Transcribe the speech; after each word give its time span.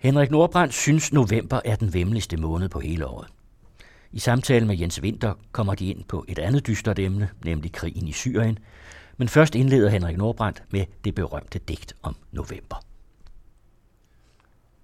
Henrik 0.00 0.30
Nordbrandt 0.30 0.74
synes, 0.74 1.12
november 1.12 1.60
er 1.64 1.76
den 1.76 1.94
vemmeligste 1.94 2.36
måned 2.36 2.68
på 2.68 2.80
hele 2.80 3.06
året. 3.06 3.28
I 4.12 4.18
samtale 4.18 4.66
med 4.66 4.76
Jens 4.76 5.00
Winter 5.02 5.34
kommer 5.52 5.74
de 5.74 5.86
ind 5.86 6.04
på 6.04 6.24
et 6.28 6.38
andet 6.38 6.66
dystert 6.66 6.98
emne, 6.98 7.30
nemlig 7.44 7.72
krigen 7.72 8.08
i 8.08 8.12
Syrien. 8.12 8.58
Men 9.16 9.28
først 9.28 9.54
indleder 9.54 9.88
Henrik 9.88 10.16
Nordbrandt 10.16 10.62
med 10.70 10.86
det 11.04 11.14
berømte 11.14 11.58
digt 11.58 11.94
om 12.02 12.16
november. 12.32 12.84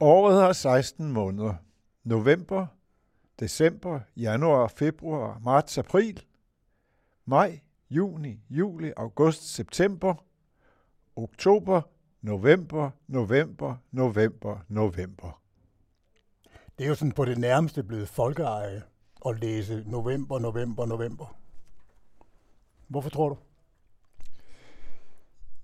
Året 0.01 0.43
har 0.43 0.53
16 0.53 1.13
måneder. 1.13 1.55
November, 2.05 2.67
december, 3.41 4.01
januar, 4.17 4.69
februar, 4.77 5.41
marts, 5.45 5.79
april, 5.79 6.23
maj, 7.27 7.61
juni, 7.91 8.41
juli, 8.51 8.93
august, 8.97 9.55
september, 9.55 10.15
oktober, 11.17 11.83
november, 12.23 12.91
november, 13.09 13.75
november, 13.93 14.65
november. 14.69 15.41
Det 16.79 16.85
er 16.85 16.89
jo 16.89 16.95
sådan 16.95 17.13
på 17.13 17.25
det 17.25 17.39
nærmeste 17.39 17.83
blevet 17.83 18.09
folkeeje 18.09 18.83
at 19.27 19.41
læse 19.41 19.85
november, 19.87 20.39
november, 20.39 20.87
november. 20.87 21.37
Hvorfor 22.89 23.11
tror 23.11 23.29
du? 23.29 23.37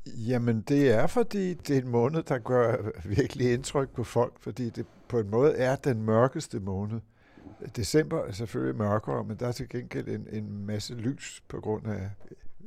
Jamen, 0.06 0.60
det 0.60 0.90
er, 0.90 1.06
fordi 1.06 1.54
det 1.54 1.76
er 1.76 1.82
en 1.82 1.88
måned, 1.88 2.22
der 2.22 2.38
gør 2.38 2.76
virkelig 3.04 3.52
indtryk 3.52 3.90
på 3.90 4.04
folk, 4.04 4.40
fordi 4.40 4.70
det 4.70 4.86
på 5.08 5.18
en 5.18 5.30
måde 5.30 5.56
er 5.56 5.76
den 5.76 6.02
mørkeste 6.02 6.60
måned. 6.60 7.00
December 7.76 8.20
er 8.20 8.32
selvfølgelig 8.32 8.76
mørkere, 8.76 9.24
men 9.24 9.36
der 9.36 9.48
er 9.48 9.52
til 9.52 9.68
gengæld 9.68 10.08
en, 10.08 10.26
en 10.30 10.66
masse 10.66 10.94
lys 10.94 11.42
på 11.48 11.60
grund 11.60 11.86
af 11.86 12.10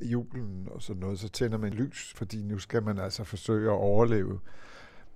julen 0.02 0.68
og 0.72 0.82
sådan 0.82 1.00
noget. 1.00 1.20
Så 1.20 1.30
tænder 1.30 1.58
man 1.58 1.74
lys, 1.74 2.14
fordi 2.16 2.44
nu 2.44 2.60
skal 2.60 2.84
man 2.84 3.00
altså 3.00 3.24
forsøge 3.24 3.72
at 3.72 3.78
overleve. 3.78 4.40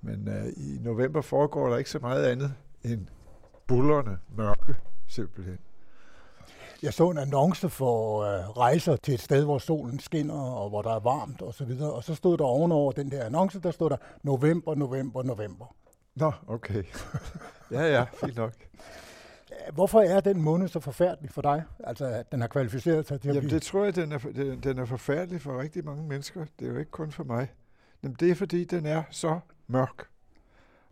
Men 0.02 0.28
uh, 0.28 0.48
i 0.58 0.78
november 0.82 1.22
foregår 1.22 1.70
der 1.70 1.78
ikke 1.78 1.90
så 1.90 2.00
meget 2.00 2.26
andet 2.26 2.54
end 2.84 3.08
bullerne 3.68 4.18
mørke, 4.38 4.76
simpelthen. 5.08 5.58
Jeg 6.84 6.94
så 6.94 7.10
en 7.10 7.18
annonce 7.18 7.70
for 7.70 8.20
uh, 8.20 8.58
rejser 8.58 8.96
til 8.96 9.14
et 9.14 9.20
sted, 9.20 9.44
hvor 9.44 9.58
solen 9.58 10.00
skinner, 10.00 10.42
og 10.42 10.70
hvor 10.70 10.82
der 10.82 10.96
er 10.96 11.00
varmt 11.00 11.42
og 11.42 11.54
så 11.54 11.66
videre. 11.66 11.94
Og 11.94 12.04
så 12.04 12.16
stod 12.16 12.38
der 12.38 12.44
ovenover 12.44 12.92
den 12.92 13.12
der 13.12 13.26
annonce, 13.26 13.60
der 13.60 13.72
stod 13.72 13.90
der 13.90 13.98
november, 14.24 14.76
november, 14.76 15.24
november. 15.24 15.76
Nå, 16.16 16.32
okay. 16.48 16.84
ja, 17.72 17.82
ja, 17.82 18.06
fint 18.14 18.36
nok. 18.36 18.54
Hvorfor 19.74 20.02
er 20.02 20.20
den 20.20 20.42
måned 20.42 20.68
så 20.68 20.80
forfærdelig 20.80 21.32
for 21.32 21.42
dig? 21.42 21.64
Altså, 21.84 22.06
at 22.06 22.32
den 22.32 22.42
har 22.42 22.48
kvalificeret 22.48 23.08
sig 23.08 23.22
til 23.22 23.30
at 23.30 23.36
Jamen, 23.36 23.48
blive... 23.48 23.60
det 23.60 23.64
tror 23.64 23.84
jeg, 23.84 23.96
den 23.96 24.12
er, 24.12 24.18
den, 24.18 24.60
den 24.60 24.78
er 24.78 24.86
forfærdelig 24.86 25.42
for 25.42 25.62
rigtig 25.62 25.86
mange 25.86 26.04
mennesker. 26.04 26.46
Det 26.60 26.68
er 26.68 26.72
jo 26.72 26.80
ikke 26.80 26.92
kun 26.92 27.12
for 27.12 27.24
mig. 27.24 27.52
Jamen, 28.04 28.18
det 28.20 28.32
er 28.32 28.36
fordi, 28.36 28.64
den 28.64 28.86
er 28.86 29.04
så 29.12 29.40
mørk. 29.68 30.08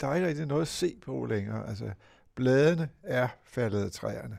Der 0.02 0.08
er 0.08 0.16
ikke 0.16 0.28
rigtig 0.28 0.46
noget 0.46 0.62
at 0.62 0.68
se 0.68 0.96
på 1.02 1.26
længere. 1.26 1.70
Altså, 1.70 1.92
bladene 2.36 2.90
er 3.04 3.28
faldet 3.44 3.84
af 3.86 3.92
træerne. 3.92 4.38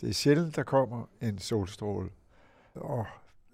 Det 0.00 0.08
er 0.08 0.12
sjældent, 0.14 0.56
der 0.56 0.62
kommer 0.62 1.08
en 1.20 1.38
solstråle. 1.38 2.10
Og 2.74 3.06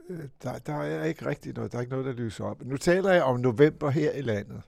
øh, 0.08 0.24
der, 0.42 0.58
der 0.58 0.74
er 0.74 1.04
ikke 1.04 1.26
rigtig 1.26 1.54
noget. 1.54 1.72
Der 1.72 1.78
er 1.78 1.82
ikke 1.82 1.92
noget, 1.92 2.06
der 2.06 2.12
lyser 2.12 2.44
op. 2.44 2.64
Nu 2.64 2.76
taler 2.76 3.12
jeg 3.12 3.22
om 3.22 3.40
november 3.40 3.90
her 3.90 4.12
i 4.12 4.20
landet. 4.20 4.62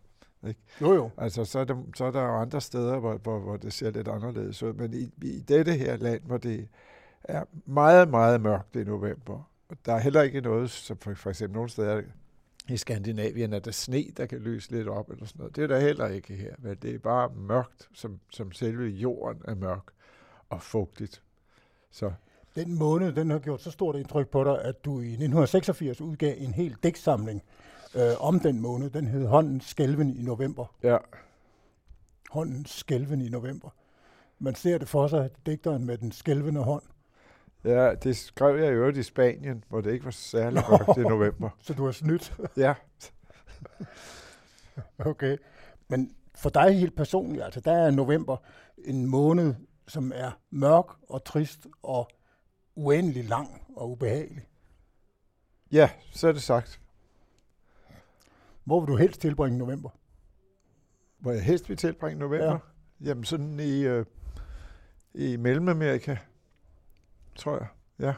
Ikke? 0.48 0.60
Jo, 0.80 0.92
jo. 0.94 1.10
Altså, 1.16 1.44
så 1.44 1.58
er, 1.58 1.64
der, 1.64 1.76
så 1.96 2.04
er 2.04 2.10
der 2.10 2.22
jo 2.22 2.36
andre 2.36 2.60
steder, 2.60 2.98
hvor, 2.98 3.14
hvor, 3.14 3.38
hvor 3.38 3.56
det 3.56 3.72
ser 3.72 3.90
lidt 3.90 4.08
anderledes 4.08 4.62
ud. 4.62 4.72
Men 4.72 4.94
i, 4.94 5.26
i 5.26 5.40
dette 5.40 5.72
her 5.72 5.96
land, 5.96 6.22
hvor 6.22 6.36
det 6.36 6.68
er 7.24 7.44
meget, 7.66 8.08
meget 8.08 8.40
mørkt 8.40 8.76
i 8.76 8.84
november, 8.84 9.50
og 9.68 9.76
der 9.86 9.92
er 9.92 9.98
heller 9.98 10.22
ikke 10.22 10.40
noget, 10.40 10.70
som 10.70 10.96
for, 10.96 11.14
for 11.14 11.30
eksempel 11.30 11.54
nogle 11.54 11.70
steder 11.70 12.02
i 12.68 12.76
Skandinavien, 12.76 13.52
at 13.52 13.64
der 13.64 13.70
sne, 13.70 14.04
der 14.16 14.26
kan 14.26 14.38
lyse 14.38 14.70
lidt 14.70 14.88
op 14.88 15.10
eller 15.10 15.26
sådan 15.26 15.38
noget. 15.38 15.56
Det 15.56 15.64
er 15.64 15.68
der 15.68 15.80
heller 15.80 16.08
ikke 16.08 16.34
her, 16.34 16.54
men 16.58 16.76
det 16.82 16.94
er 16.94 16.98
bare 16.98 17.30
mørkt, 17.34 17.88
som, 17.92 18.20
som 18.30 18.52
selve 18.52 18.84
jorden 18.88 19.42
er 19.44 19.54
mørk 19.54 19.84
og 20.48 20.62
fugtigt. 20.62 21.22
Så 21.90 22.12
Den 22.54 22.78
måned, 22.78 23.12
den 23.12 23.30
har 23.30 23.38
gjort 23.38 23.62
så 23.62 23.70
stort 23.70 23.96
indtryk 23.96 24.28
på 24.28 24.44
dig, 24.44 24.64
at 24.64 24.84
du 24.84 24.90
i 25.00 25.12
1986 25.12 26.00
udgav 26.00 26.34
en 26.38 26.54
hel 26.54 26.76
dæksamling 26.82 27.42
øh, 27.94 28.12
om 28.20 28.40
den 28.40 28.60
måned. 28.60 28.90
Den 28.90 29.06
hed 29.06 29.26
Håndens 29.26 29.64
skælven 29.64 30.16
i 30.16 30.22
november. 30.22 30.74
ja, 30.82 30.96
Håndens 32.30 32.70
skælven 32.70 33.20
i 33.20 33.28
november. 33.28 33.70
Man 34.38 34.54
ser 34.54 34.78
det 34.78 34.88
for 34.88 35.08
sig, 35.08 35.30
digteren 35.46 35.84
med 35.84 35.98
den 35.98 36.12
skælvende 36.12 36.62
hånd. 36.62 36.82
ja, 37.64 37.94
det 37.94 38.16
skrev 38.16 38.56
jeg 38.56 38.68
i 38.68 38.72
øvrigt 38.74 38.98
i 38.98 39.02
Spanien, 39.02 39.64
hvor 39.68 39.80
det 39.80 39.92
ikke 39.92 40.04
var 40.04 40.10
særlig 40.10 40.62
mørkt 40.70 40.98
i 40.98 41.00
november. 41.00 41.50
Så 41.60 41.74
du 41.74 41.84
har 41.84 41.92
snydt. 41.92 42.34
Ja, 42.56 42.74
Okay. 44.98 45.36
Men 45.88 46.14
for 46.34 46.50
dig 46.50 46.78
helt 46.78 46.96
personligt, 46.96 47.44
altså 47.44 47.60
der 47.60 47.72
er 47.72 47.90
november 47.90 48.36
en 48.78 49.06
måned, 49.06 49.54
som 49.88 50.12
er 50.14 50.30
mørk 50.50 50.86
og 51.08 51.24
trist 51.24 51.66
og 51.82 52.08
uendelig 52.74 53.24
lang 53.24 53.62
og 53.76 53.90
ubehagelig. 53.90 54.42
ja, 55.72 55.90
så 56.12 56.28
er 56.28 56.32
det 56.32 56.42
sagt. 56.42 56.80
Hvor 58.64 58.80
vil 58.80 58.88
du 58.88 58.96
helst 58.96 59.20
tilbringe 59.20 59.58
november? 59.58 59.90
Hvor 61.18 61.32
jeg 61.32 61.42
helst 61.42 61.68
vil 61.68 61.76
tilbringe 61.76 62.18
november? 62.18 62.46
Ja. 62.46 62.52
Ja. 62.52 62.58
Jamen 63.00 63.24
sådan 63.24 63.60
i, 63.60 63.80
øh, 63.80 64.04
i 65.14 65.36
Mellemamerika, 65.36 66.16
tror 67.36 67.52
jeg. 67.58 67.66
Ja. 67.98 68.14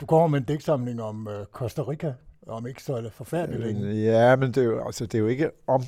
Du 0.00 0.06
kommer 0.06 0.26
med 0.26 0.38
en 0.38 0.44
digtsamling 0.44 1.02
om 1.02 1.28
øh, 1.28 1.46
Costa 1.46 1.82
Rica, 1.82 2.14
om 2.46 2.66
ikke 2.66 2.82
så 2.82 3.10
forfærdeligt 3.12 3.62
længe. 3.62 3.82
Øh, 3.88 4.04
Ja, 4.04 4.36
men 4.36 4.48
det 4.48 4.56
er, 4.56 4.64
jo, 4.64 4.86
altså, 4.86 5.06
det 5.06 5.14
er 5.14 5.18
jo 5.18 5.26
ikke 5.26 5.50
om... 5.66 5.82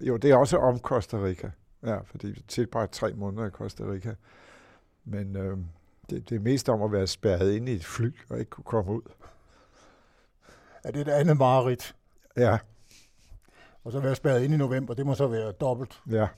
Jo, 0.00 0.16
det 0.16 0.30
er 0.30 0.36
også 0.36 0.58
om 0.58 0.78
Costa 0.78 1.16
Rica. 1.16 1.50
Ja, 1.82 1.98
fordi 2.00 2.26
vi 2.26 2.42
tilbragte 2.48 2.98
tre 2.98 3.12
måneder 3.12 3.46
i 3.46 3.50
Costa 3.50 3.84
Rica. 3.84 4.14
Men 5.04 5.36
øh, 5.36 5.58
det, 6.10 6.28
det 6.30 6.36
er 6.36 6.40
mest 6.40 6.68
om 6.68 6.82
at 6.82 6.92
være 6.92 7.06
spærret 7.06 7.52
inde 7.52 7.72
i 7.72 7.74
et 7.74 7.84
fly 7.84 8.12
og 8.28 8.38
ikke 8.38 8.50
kunne 8.50 8.64
komme 8.64 8.92
ud. 8.92 9.02
Er 10.84 10.90
det 10.90 11.00
et 11.00 11.08
andet 11.08 11.36
mareridt? 11.36 11.96
Ja, 12.36 12.58
Og 13.86 13.92
så 13.92 14.00
være 14.00 14.14
spærret 14.14 14.44
ind 14.44 14.54
i 14.54 14.56
november, 14.56 14.94
det 14.94 15.06
må 15.06 15.14
så 15.14 15.26
være 15.26 15.52
dobbelt. 15.52 16.02
ja. 16.10 16.28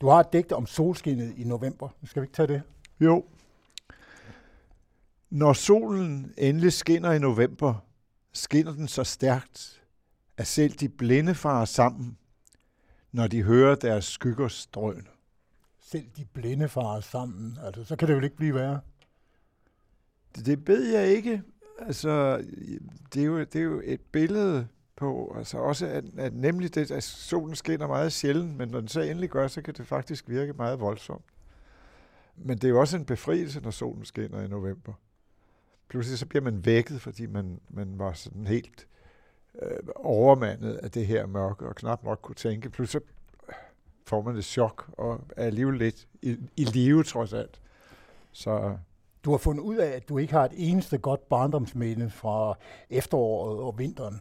Du 0.00 0.08
har 0.08 0.20
et 0.20 0.32
digt 0.32 0.52
om 0.52 0.66
solskinnet 0.66 1.34
i 1.36 1.44
november. 1.44 1.88
Skal 2.04 2.22
vi 2.22 2.24
ikke 2.24 2.34
tage 2.34 2.46
det? 2.46 2.62
Jo. 3.00 3.24
Når 5.30 5.52
solen 5.52 6.34
endelig 6.38 6.72
skinner 6.72 7.12
i 7.12 7.18
november, 7.18 7.74
skinner 8.32 8.72
den 8.72 8.88
så 8.88 9.04
stærkt, 9.04 9.82
at 10.36 10.46
selv 10.46 10.72
de 10.72 10.88
blinde 10.88 11.34
farer 11.34 11.64
sammen, 11.64 12.18
når 13.12 13.26
de 13.26 13.42
hører 13.42 13.74
deres 13.74 14.04
skyggers 14.04 14.66
drøn. 14.66 15.08
Selv 15.80 16.06
de 16.16 16.24
blinde 16.24 16.68
farer 16.68 17.00
sammen. 17.00 17.58
Altså, 17.62 17.84
så 17.84 17.96
kan 17.96 18.08
det 18.08 18.14
jo 18.14 18.20
ikke 18.20 18.36
blive 18.36 18.54
værre. 18.54 18.80
Det, 20.36 20.46
det 20.46 20.68
ved 20.68 20.92
jeg 20.92 21.08
ikke. 21.08 21.42
Altså, 21.78 22.44
det 23.14 23.22
er, 23.22 23.26
jo, 23.26 23.38
det 23.40 23.56
er 23.56 23.64
jo 23.64 23.82
et 23.84 24.00
billede 24.00 24.68
på, 24.96 25.34
altså 25.38 25.58
også 25.58 25.86
at, 25.86 26.04
at 26.18 26.34
nemlig 26.34 26.74
det, 26.74 26.90
at 26.90 27.02
solen 27.02 27.54
skinner 27.54 27.86
meget 27.86 28.12
sjældent, 28.12 28.56
men 28.56 28.68
når 28.68 28.80
den 28.80 28.88
så 28.88 29.00
endelig 29.00 29.30
gør, 29.30 29.48
så 29.48 29.62
kan 29.62 29.74
det 29.74 29.86
faktisk 29.86 30.28
virke 30.28 30.52
meget 30.52 30.80
voldsomt. 30.80 31.24
Men 32.36 32.56
det 32.56 32.64
er 32.64 32.68
jo 32.68 32.80
også 32.80 32.96
en 32.96 33.04
befrielse, 33.04 33.60
når 33.60 33.70
solen 33.70 34.04
skinner 34.04 34.42
i 34.42 34.48
november. 34.48 34.92
Pludselig 35.88 36.18
så 36.18 36.26
bliver 36.26 36.42
man 36.42 36.64
vækket, 36.64 37.00
fordi 37.00 37.26
man, 37.26 37.60
man 37.68 37.98
var 37.98 38.12
sådan 38.12 38.46
helt 38.46 38.86
øh, 39.62 39.78
overmandet 39.96 40.74
af 40.74 40.90
det 40.90 41.06
her 41.06 41.26
mørke, 41.26 41.66
og 41.66 41.74
knap 41.74 42.04
nok 42.04 42.18
kunne 42.22 42.34
tænke. 42.34 42.70
Pludselig 42.70 43.02
øh, 43.48 43.54
får 44.06 44.22
man 44.22 44.36
et 44.36 44.44
chok, 44.44 44.90
og 44.92 45.20
er 45.36 45.46
alligevel 45.46 45.78
lidt 45.78 46.08
i, 46.22 46.36
i 46.56 46.64
live 46.64 47.02
trods 47.02 47.32
alt. 47.32 47.60
Så 48.32 48.76
Du 49.24 49.30
har 49.30 49.38
fundet 49.38 49.62
ud 49.62 49.76
af, 49.76 49.90
at 49.90 50.08
du 50.08 50.18
ikke 50.18 50.32
har 50.32 50.44
et 50.44 50.52
eneste 50.54 50.98
godt 50.98 51.28
barndomsminde 51.28 52.10
fra 52.10 52.54
efteråret 52.90 53.60
og 53.60 53.78
vinteren. 53.78 54.20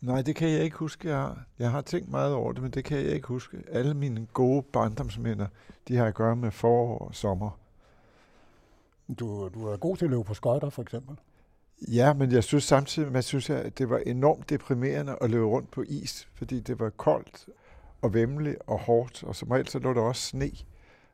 Nej, 0.00 0.22
det 0.22 0.36
kan 0.36 0.48
jeg 0.48 0.62
ikke 0.62 0.76
huske, 0.76 1.08
jeg 1.08 1.16
har. 1.16 1.44
Jeg 1.58 1.70
har 1.70 1.80
tænkt 1.80 2.10
meget 2.10 2.34
over 2.34 2.52
det, 2.52 2.62
men 2.62 2.70
det 2.70 2.84
kan 2.84 2.98
jeg 2.98 3.06
ikke 3.06 3.28
huske. 3.28 3.62
Alle 3.68 3.94
mine 3.94 4.26
gode 4.32 4.62
barndomsminder, 4.62 5.46
de 5.88 5.96
har 5.96 6.06
at 6.06 6.14
gøre 6.14 6.36
med 6.36 6.50
forår 6.50 6.98
og 6.98 7.14
sommer. 7.14 7.58
Du, 9.18 9.50
du 9.54 9.66
er 9.66 9.76
god 9.76 9.96
til 9.96 10.04
at 10.04 10.10
løbe 10.10 10.24
på 10.24 10.34
skøjter, 10.34 10.70
for 10.70 10.82
eksempel. 10.82 11.16
Ja, 11.88 12.12
men 12.12 12.32
jeg 12.32 12.44
synes 12.44 12.64
samtidig, 12.64 13.12
man 13.12 13.22
synes, 13.22 13.50
at 13.50 13.78
det 13.78 13.90
var 13.90 13.98
enormt 13.98 14.50
deprimerende 14.50 15.16
at 15.20 15.30
løbe 15.30 15.44
rundt 15.44 15.70
på 15.70 15.82
is, 15.86 16.28
fordi 16.34 16.60
det 16.60 16.80
var 16.80 16.90
koldt 16.90 17.46
og 18.02 18.14
vemmeligt 18.14 18.56
og 18.66 18.78
hårdt, 18.78 19.24
og 19.24 19.36
som 19.36 19.50
regel 19.50 19.68
så 19.68 19.78
lå 19.78 19.94
der 19.94 20.00
også 20.00 20.22
sne. 20.22 20.50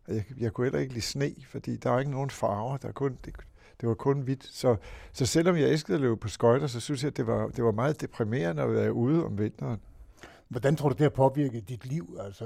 Jeg, 0.09 0.25
jeg 0.39 0.53
kunne 0.53 0.65
heller 0.65 0.81
ikke 0.81 0.95
lide 0.95 1.05
sne, 1.05 1.35
fordi 1.49 1.77
der 1.77 1.91
er 1.91 1.99
ikke 1.99 2.11
nogen 2.11 2.31
farver, 2.31 2.77
der 2.77 2.89
er 2.89 2.93
kun, 2.93 3.19
det, 3.25 3.35
det 3.83 3.89
var 3.89 3.95
kun 3.95 4.21
hvidt. 4.21 4.45
Så, 4.45 4.77
så 5.13 5.27
selvom 5.27 5.57
jeg 5.57 5.69
elskede 5.69 5.95
at 5.95 6.01
løbe 6.01 6.17
på 6.17 6.29
skøjter, 6.29 6.67
så 6.67 6.81
synes 6.81 7.03
jeg, 7.03 7.09
at 7.09 7.17
det 7.17 7.27
var, 7.27 7.49
det 7.49 7.65
var 7.65 7.73
meget 7.73 8.01
deprimerende 8.01 8.63
at 8.63 8.73
være 8.73 8.93
ude 8.93 9.25
om 9.25 9.39
vinteren. 9.39 9.81
Hvordan 10.49 10.77
tror 10.77 10.89
du, 10.89 10.93
det 10.93 11.01
har 11.01 11.09
påvirket 11.09 11.69
dit 11.69 11.87
liv? 11.87 12.19
Altså, 12.21 12.45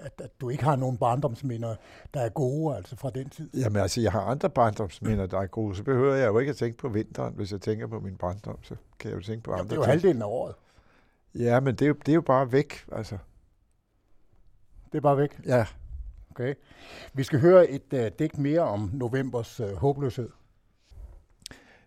at, 0.00 0.12
at 0.18 0.40
du 0.40 0.48
ikke 0.48 0.64
har 0.64 0.76
nogen 0.76 0.96
barndomsminder, 0.96 1.76
der 2.14 2.20
er 2.20 2.28
gode 2.28 2.76
altså 2.76 2.96
fra 2.96 3.10
den 3.10 3.28
tid? 3.28 3.50
Jamen 3.54 3.82
altså, 3.82 4.00
jeg 4.00 4.12
har 4.12 4.20
andre 4.20 4.50
barndomsminder, 4.50 5.26
der 5.26 5.38
er 5.38 5.46
gode, 5.46 5.76
så 5.76 5.82
behøver 5.82 6.14
jeg 6.14 6.26
jo 6.26 6.38
ikke 6.38 6.50
at 6.50 6.56
tænke 6.56 6.78
på 6.78 6.88
vinteren. 6.88 7.34
Hvis 7.34 7.52
jeg 7.52 7.60
tænker 7.60 7.86
på 7.86 8.00
min 8.00 8.16
barndom, 8.16 8.58
så 8.62 8.76
kan 8.98 9.10
jeg 9.10 9.16
jo 9.16 9.22
tænke 9.22 9.42
på 9.42 9.50
Jamen, 9.50 9.60
andre 9.60 9.70
det 9.70 9.72
er 9.72 9.76
jo 9.76 9.82
ting. 9.82 9.90
halvdelen 9.90 10.22
af 10.22 10.26
året. 10.26 10.54
Ja, 11.34 11.60
men 11.60 11.74
det 11.74 11.82
er, 11.82 11.88
jo, 11.88 11.94
det 12.06 12.08
er 12.08 12.14
jo 12.14 12.20
bare 12.20 12.52
væk, 12.52 12.84
altså. 12.92 13.18
Det 14.92 14.98
er 14.98 15.02
bare 15.02 15.16
væk? 15.16 15.40
Ja. 15.46 15.66
Okay. 16.30 16.54
Vi 17.14 17.22
skal 17.22 17.40
høre 17.40 17.70
et 17.70 17.92
uh, 17.92 17.98
digt 18.18 18.38
mere 18.38 18.60
om 18.60 18.90
novembers 18.92 19.60
uh, 19.60 19.72
håbløshed. 19.72 20.28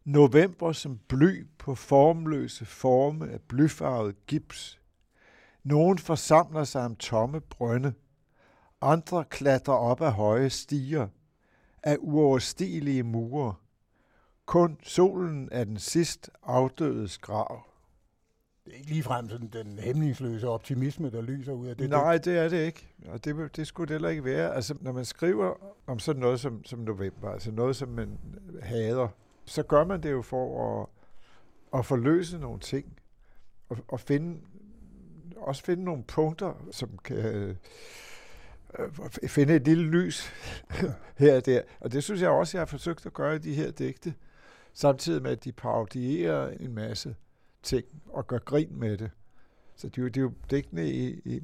November 0.05 0.71
som 0.71 0.99
bly 1.07 1.47
på 1.57 1.75
formløse 1.75 2.65
forme 2.65 3.29
af 3.29 3.41
blyfarvet 3.41 4.25
gips. 4.27 4.79
Nogen 5.63 5.97
forsamler 5.97 6.63
sig 6.63 6.85
om 6.85 6.95
tomme 6.95 7.41
brønde. 7.41 7.93
Andre 8.81 9.25
klatrer 9.29 9.73
op 9.73 10.01
af 10.01 10.13
høje 10.13 10.49
stiger, 10.49 11.07
af 11.83 11.97
uoverstigelige 11.99 13.03
mure. 13.03 13.53
Kun 14.45 14.77
solen 14.83 15.49
er 15.51 15.63
den 15.63 15.79
sidst 15.79 16.29
afdøde 16.43 17.09
grav. 17.21 17.63
Det 18.65 18.73
er 18.73 18.77
ikke 18.77 18.89
ligefrem 18.89 19.29
sådan 19.29 19.47
den 19.47 19.79
hemmingsløse 19.79 20.47
optimisme, 20.47 21.09
der 21.09 21.21
lyser 21.21 21.53
ud 21.53 21.67
af 21.67 21.77
det. 21.77 21.89
Nej, 21.89 22.17
det 22.17 22.37
er 22.37 22.49
det 22.49 22.65
ikke. 22.65 22.87
Og 23.07 23.25
det, 23.25 23.55
det 23.55 23.67
skulle 23.67 23.87
det 23.87 23.93
heller 23.93 24.09
ikke 24.09 24.23
være. 24.23 24.55
Altså, 24.55 24.75
når 24.81 24.91
man 24.91 25.05
skriver 25.05 25.53
om 25.87 25.99
sådan 25.99 26.19
noget 26.19 26.39
som, 26.39 26.63
som 26.65 26.79
november, 26.79 27.29
altså 27.29 27.51
noget, 27.51 27.75
som 27.75 27.89
man 27.89 28.19
hader, 28.61 29.07
så 29.45 29.63
gør 29.63 29.83
man 29.83 30.03
det 30.03 30.11
jo 30.11 30.21
for 30.21 30.81
at, 30.81 30.87
at 31.79 31.85
forløse 31.85 32.37
nogle 32.37 32.59
ting. 32.59 32.99
Og, 33.69 33.77
og 33.87 33.99
finde, 33.99 34.41
også 35.37 35.63
finde 35.63 35.83
nogle 35.83 36.03
punkter, 36.03 36.53
som 36.71 36.99
kan 37.03 37.17
øh, 38.79 38.99
finde 39.27 39.55
et 39.55 39.65
lille 39.65 39.83
lys 39.83 40.33
her 41.17 41.35
og 41.35 41.45
der. 41.45 41.61
Og 41.79 41.91
det 41.91 42.03
synes 42.03 42.21
jeg 42.21 42.29
også, 42.29 42.57
jeg 42.57 42.61
har 42.61 42.65
forsøgt 42.65 43.05
at 43.05 43.13
gøre 43.13 43.35
i 43.35 43.39
de 43.39 43.53
her 43.53 43.71
digte. 43.71 44.13
Samtidig 44.73 45.21
med, 45.21 45.31
at 45.31 45.43
de 45.43 45.51
parodierer 45.51 46.49
en 46.49 46.73
masse 46.73 47.15
ting 47.63 47.85
og 48.09 48.27
gør 48.27 48.37
grin 48.37 48.79
med 48.79 48.97
det. 48.97 49.11
Så 49.75 49.89
de, 49.89 50.09
de 50.09 50.19
er 50.19 50.23
jo 50.23 50.31
digtene 50.51 50.89
i, 50.89 51.21
i 51.25 51.43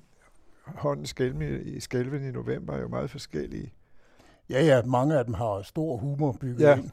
hånden 0.66 1.06
skælven 1.06 1.62
i, 1.68 1.80
skælven 1.80 2.28
i 2.28 2.32
november 2.32 2.74
er 2.74 2.82
jo 2.82 2.88
meget 2.88 3.10
forskellige. 3.10 3.74
Ja, 4.50 4.66
ja, 4.66 4.82
mange 4.82 5.20
af 5.20 5.26
dem 5.26 5.34
har 5.34 5.62
stor 5.62 5.98
humor 5.98 6.32
bygget 6.32 6.60
ja. 6.60 6.78
ind. 6.78 6.92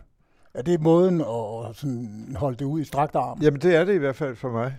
Er 0.54 0.62
det 0.62 0.80
måden 0.80 1.20
at 1.20 1.76
sådan 1.76 2.36
holde 2.36 2.56
det 2.56 2.64
ud 2.64 2.80
i 2.80 2.84
strakt 2.84 3.14
arm? 3.14 3.40
Jamen, 3.42 3.60
det 3.60 3.74
er 3.74 3.84
det 3.84 3.94
i 3.94 3.98
hvert 3.98 4.16
fald 4.16 4.36
for 4.36 4.50
mig. 4.50 4.76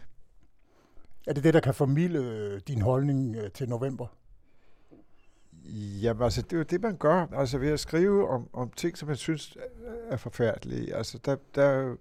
Er 1.27 1.33
det 1.33 1.43
det, 1.43 1.53
der 1.53 1.59
kan 1.59 1.73
formidle 1.73 2.19
øh, 2.19 2.61
din 2.67 2.81
holdning 2.81 3.35
øh, 3.35 3.51
til 3.51 3.69
november? 3.69 4.07
Jamen, 6.01 6.23
altså, 6.23 6.41
det 6.41 6.53
er 6.53 6.57
jo 6.57 6.63
det, 6.63 6.81
man 6.81 6.97
gør. 6.97 7.27
Altså, 7.33 7.57
ved 7.57 7.69
at 7.69 7.79
skrive 7.79 8.29
om, 8.29 8.49
om 8.53 8.71
ting, 8.71 8.97
som 8.97 9.07
man 9.07 9.17
synes 9.17 9.57
er 10.09 10.17
forfærdelige. 10.17 10.95
Altså, 10.95 11.17
der, 11.25 11.35
der, 11.55 11.95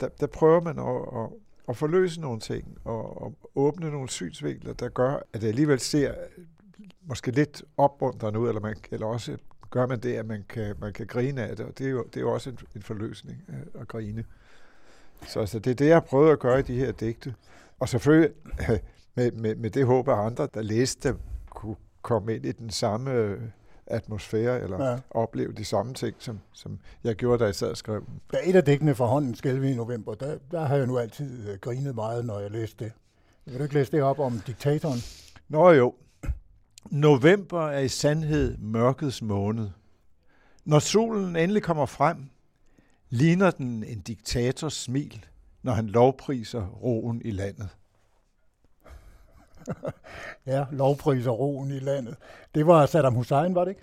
der, 0.00 0.08
der 0.08 0.26
prøver 0.26 0.60
man 0.60 0.78
at, 0.78 1.20
at, 1.20 1.30
at 1.68 1.76
forløse 1.76 2.20
nogle 2.20 2.40
ting, 2.40 2.78
og, 2.84 3.22
og 3.22 3.34
åbne 3.54 3.90
nogle 3.90 4.08
synsvinkler, 4.08 4.72
der 4.72 4.88
gør, 4.88 5.20
at 5.32 5.40
det 5.40 5.48
alligevel 5.48 5.80
ser 5.80 6.14
måske 7.02 7.30
lidt 7.30 7.62
opmuntrende 7.76 8.38
ud, 8.38 8.48
eller, 8.48 8.60
man, 8.60 8.76
eller 8.90 9.06
også 9.06 9.36
gør 9.70 9.86
man 9.86 10.00
det, 10.00 10.14
at 10.14 10.26
man 10.26 10.44
kan, 10.48 10.74
man 10.80 10.92
kan 10.92 11.06
grine 11.06 11.42
af 11.42 11.56
det, 11.56 11.66
og 11.66 11.78
det 11.78 11.86
er 11.86 11.90
jo, 11.90 12.04
det 12.04 12.16
er 12.16 12.20
jo 12.20 12.32
også 12.32 12.50
en, 12.50 12.58
en 12.76 12.82
forløsning 12.82 13.44
at 13.80 13.88
grine. 13.88 14.24
Så 15.26 15.40
altså, 15.40 15.58
det 15.58 15.70
er 15.70 15.74
det, 15.74 15.86
jeg 15.86 15.94
har 15.94 16.00
prøvet 16.00 16.32
at 16.32 16.38
gøre 16.38 16.58
i 16.58 16.62
de 16.62 16.78
her 16.78 16.92
digte. 16.92 17.34
Og 17.80 17.88
selvfølgelig 17.88 18.30
med, 19.16 19.32
med, 19.32 19.54
med 19.54 19.70
det 19.70 19.86
håb, 19.86 20.08
at 20.08 20.14
andre, 20.14 20.48
der 20.54 20.62
læste 20.62 21.08
dem, 21.08 21.18
kunne 21.50 21.76
komme 22.02 22.34
ind 22.34 22.46
i 22.46 22.52
den 22.52 22.70
samme 22.70 23.12
øh, 23.12 23.40
atmosfære, 23.86 24.60
eller 24.60 24.90
ja. 24.90 24.98
opleve 25.10 25.52
de 25.52 25.64
samme 25.64 25.94
ting, 25.94 26.16
som, 26.18 26.40
som 26.52 26.78
jeg 27.04 27.14
gjorde, 27.14 27.38
da 27.38 27.44
jeg 27.44 27.54
sad 27.54 27.70
og 27.70 27.76
skrev 27.76 28.00
dem. 28.00 28.08
Da 28.32 28.38
et 28.44 28.56
af 28.56 28.64
dækkene 28.64 28.94
fra 28.94 29.06
hånden 29.06 29.34
skælve 29.34 29.70
i 29.70 29.74
november, 29.74 30.14
der, 30.14 30.38
der 30.50 30.64
har 30.64 30.76
jeg 30.76 30.86
nu 30.86 30.98
altid 30.98 31.48
øh, 31.48 31.58
grinet 31.58 31.94
meget, 31.94 32.24
når 32.24 32.38
jeg 32.38 32.50
læste 32.50 32.84
det. 32.84 32.92
Vil 33.44 33.58
du 33.58 33.62
ikke 33.62 33.74
læse 33.74 33.92
det 33.92 34.02
op 34.02 34.18
om 34.18 34.40
diktatoren? 34.46 34.98
Nå 35.48 35.70
jo. 35.70 35.94
November 36.90 37.68
er 37.68 37.78
i 37.78 37.88
sandhed 37.88 38.58
mørkets 38.58 39.22
måned. 39.22 39.70
Når 40.64 40.78
solen 40.78 41.36
endelig 41.36 41.62
kommer 41.62 41.86
frem, 41.86 42.30
ligner 43.10 43.50
den 43.50 43.84
en 43.84 44.00
diktators 44.00 44.74
smil, 44.74 45.26
når 45.62 45.72
han 45.72 45.86
lovpriser 45.86 46.66
roen 46.66 47.22
i 47.24 47.30
landet. 47.30 47.68
ja, 50.46 50.64
lovpriser 50.70 51.30
roen 51.30 51.70
i 51.70 51.78
landet. 51.78 52.16
Det 52.54 52.66
var 52.66 52.86
Saddam 52.86 53.14
Hussein, 53.14 53.54
var 53.54 53.64
det 53.64 53.70
ikke? 53.70 53.82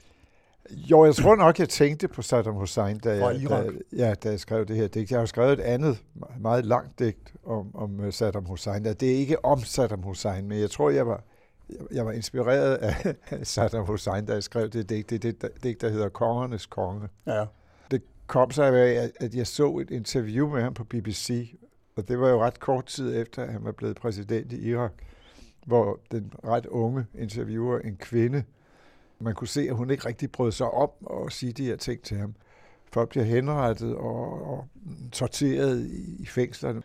Jo, 0.71 1.05
jeg 1.05 1.15
tror 1.15 1.35
nok, 1.35 1.59
jeg 1.59 1.69
tænkte 1.69 2.07
på 2.07 2.21
Saddam 2.21 2.53
Hussein, 2.53 2.99
da 2.99 3.25
jeg, 3.25 3.49
da, 3.49 3.69
ja, 3.95 4.13
da 4.13 4.29
jeg 4.29 4.39
skrev 4.39 4.65
det 4.65 4.75
her 4.75 4.87
digt. 4.87 5.11
Jeg 5.11 5.19
har 5.19 5.25
skrevet 5.25 5.53
et 5.53 5.59
andet 5.59 6.03
meget 6.39 6.65
langt 6.65 6.99
digt 6.99 7.33
om, 7.45 7.75
om 7.75 7.99
øh, 7.99 8.13
Saddam 8.13 8.45
Hussein. 8.45 8.85
Det 8.85 9.03
er 9.03 9.15
ikke 9.15 9.45
om 9.45 9.59
Saddam 9.59 10.01
Hussein, 10.01 10.47
men 10.47 10.59
jeg 10.59 10.71
tror, 10.71 10.89
jeg 10.89 11.07
var, 11.07 11.23
jeg 11.91 12.05
var 12.05 12.11
inspireret 12.11 12.75
af 12.75 13.15
Saddam 13.43 13.85
Hussein, 13.85 14.27
jeg 14.27 14.43
skrev 14.43 14.69
det 14.69 14.89
digt. 14.89 15.09
Det 15.09 15.23
det 15.23 15.63
digt, 15.63 15.81
der 15.81 15.89
hedder 15.89 16.09
Kongernes 16.09 16.65
Konge. 16.65 17.07
Ja. 17.25 17.45
Det 17.91 18.01
kom 18.27 18.51
sig 18.51 18.75
af, 18.75 19.11
at 19.19 19.35
jeg 19.35 19.47
så 19.47 19.77
et 19.77 19.91
interview 19.91 20.49
med 20.49 20.61
ham 20.61 20.73
på 20.73 20.83
BBC, 20.83 21.57
og 21.95 22.07
det 22.07 22.19
var 22.19 22.29
jo 22.29 22.43
ret 22.43 22.59
kort 22.59 22.85
tid 22.85 23.21
efter, 23.21 23.43
at 23.43 23.51
han 23.51 23.63
var 23.63 23.71
blevet 23.71 23.95
præsident 23.95 24.53
i 24.53 24.69
Irak 24.69 24.93
hvor 25.67 25.99
den 26.11 26.33
ret 26.45 26.65
unge 26.65 27.05
interviewer, 27.15 27.79
en 27.79 27.97
kvinde, 27.97 28.43
man 29.19 29.35
kunne 29.35 29.47
se, 29.47 29.61
at 29.61 29.75
hun 29.75 29.89
ikke 29.89 30.05
rigtig 30.05 30.31
brød 30.31 30.51
sig 30.51 30.71
om 30.71 30.89
at 31.25 31.33
sige 31.33 31.51
de 31.51 31.65
her 31.65 31.75
ting 31.75 32.01
til 32.01 32.17
ham. 32.17 32.35
Folk 32.93 33.09
bliver 33.09 33.23
henrettet 33.23 33.95
og, 33.95 34.47
og 34.51 34.67
torteret 35.11 35.85
i, 35.85 36.21
i 36.21 36.25
fængslerne. 36.25 36.81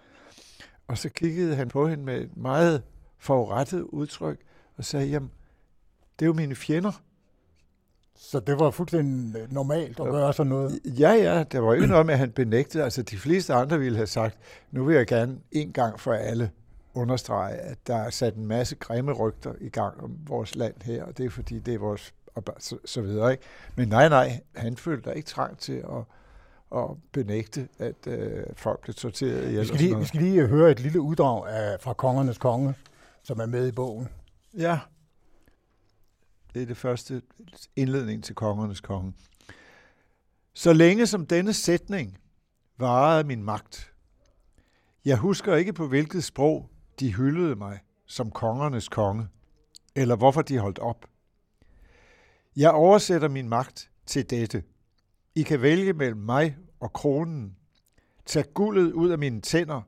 Og 0.89 0.99
så 0.99 1.09
kiggede 1.09 1.57
han 1.57 1.69
på 1.69 1.89
hende 1.89 2.05
med 2.05 2.21
et 2.21 2.37
meget 2.37 2.83
forurettet 3.19 3.83
udtryk 3.83 4.41
og 4.77 4.85
sagde, 4.85 5.07
jamen, 5.07 5.31
det 6.19 6.25
er 6.25 6.27
jo 6.27 6.33
mine 6.33 6.55
fjender. 6.55 7.03
Så 8.17 8.41
det 8.41 8.59
var 8.61 8.71
fuldstændig 8.71 9.47
normalt 9.51 10.01
at 10.01 10.07
gøre 10.07 10.33
sådan 10.33 10.51
noget? 10.51 10.81
Ja, 10.85 11.13
ja. 11.13 11.43
Der 11.43 11.61
var 11.61 11.75
ikke 11.75 11.87
noget 11.87 12.07
med, 12.07 12.15
at 12.15 12.19
han 12.19 12.31
benægtede. 12.31 12.85
Altså, 12.85 13.03
de 13.03 13.19
fleste 13.19 13.55
andre 13.55 13.79
ville 13.79 13.97
have 13.97 14.07
sagt, 14.07 14.39
nu 14.71 14.85
vil 14.85 14.97
jeg 14.97 15.07
gerne 15.07 15.39
en 15.53 15.73
gang 15.73 16.01
for 16.01 16.13
alle 16.13 16.51
understrege, 16.95 17.55
at 17.55 17.79
der 17.87 17.97
er 17.97 18.11
sat 18.11 18.35
en 18.35 18.47
masse 18.47 18.77
grimme 18.77 19.13
rygter 19.13 19.53
i 19.61 19.69
gang 19.69 20.03
om 20.03 20.17
vores 20.27 20.55
land 20.55 20.75
her, 20.83 21.05
og 21.05 21.19
det 21.19 21.27
er 21.27 21.31
fordi, 21.31 21.59
det 21.59 21.75
er 21.75 21.79
vores 21.79 22.15
og 22.35 22.45
så, 22.59 22.79
så 22.85 23.01
videre. 23.01 23.33
Ikke? 23.33 23.43
Men 23.77 23.89
nej, 23.89 24.09
nej, 24.09 24.41
han 24.57 24.77
følte 24.77 25.17
ikke 25.17 25.29
trang 25.29 25.59
til 25.59 25.73
at, 25.73 26.05
at 26.79 26.87
benægte, 27.13 27.69
at 27.79 28.07
øh, 28.07 28.45
folk 28.57 28.81
blev 28.81 28.95
sorteret 28.95 29.49
ihjel. 29.49 29.61
Vi 29.61 29.67
skal, 29.67 29.81
lige, 29.81 29.99
vi 29.99 30.05
skal 30.05 30.21
lige 30.21 30.47
høre 30.47 30.71
et 30.71 30.81
lille 30.81 31.01
uddrag 31.01 31.49
af, 31.49 31.81
fra 31.81 31.93
Kongernes 31.93 32.39
Konge, 32.39 32.75
som 33.23 33.41
er 33.41 33.47
med 33.47 33.69
i 33.69 33.73
bogen. 33.73 34.09
Ja, 34.59 34.81
det 36.55 36.63
er 36.63 36.67
det 36.67 36.77
første 36.77 37.23
indledning 37.77 38.25
til 38.25 38.35
Kongernes 38.35 38.81
Konge. 38.81 39.15
Så 40.55 40.73
længe 40.73 41.07
som 41.07 41.27
denne 41.27 41.53
sætning 41.53 42.19
varede 42.79 43.25
min 43.25 43.43
magt. 43.43 43.93
Jeg 45.05 45.17
husker 45.19 45.55
ikke 45.57 45.73
på 45.73 45.87
hvilket 45.87 46.25
sprog 46.25 46.71
de 47.01 47.15
hyldede 47.15 47.57
mig 47.57 47.81
som 48.07 48.31
kongernes 48.31 48.89
konge, 48.89 49.29
eller 49.95 50.17
hvorfor 50.17 50.43
de 50.43 50.59
holdt 50.59 50.79
op. 50.79 51.07
Jeg 52.57 52.71
oversætter 52.71 53.29
min 53.29 53.49
magt 53.49 53.91
til 54.07 54.31
dette. 54.31 54.63
I 55.35 55.43
kan 55.43 55.63
vælge 55.63 55.93
mellem 55.93 56.21
mig 56.21 56.57
og 56.81 56.93
kronen. 56.93 57.57
Tag 58.27 58.45
guldet 58.55 58.93
ud 58.93 59.11
af 59.11 59.19
mine 59.19 59.41
tænder 59.41 59.83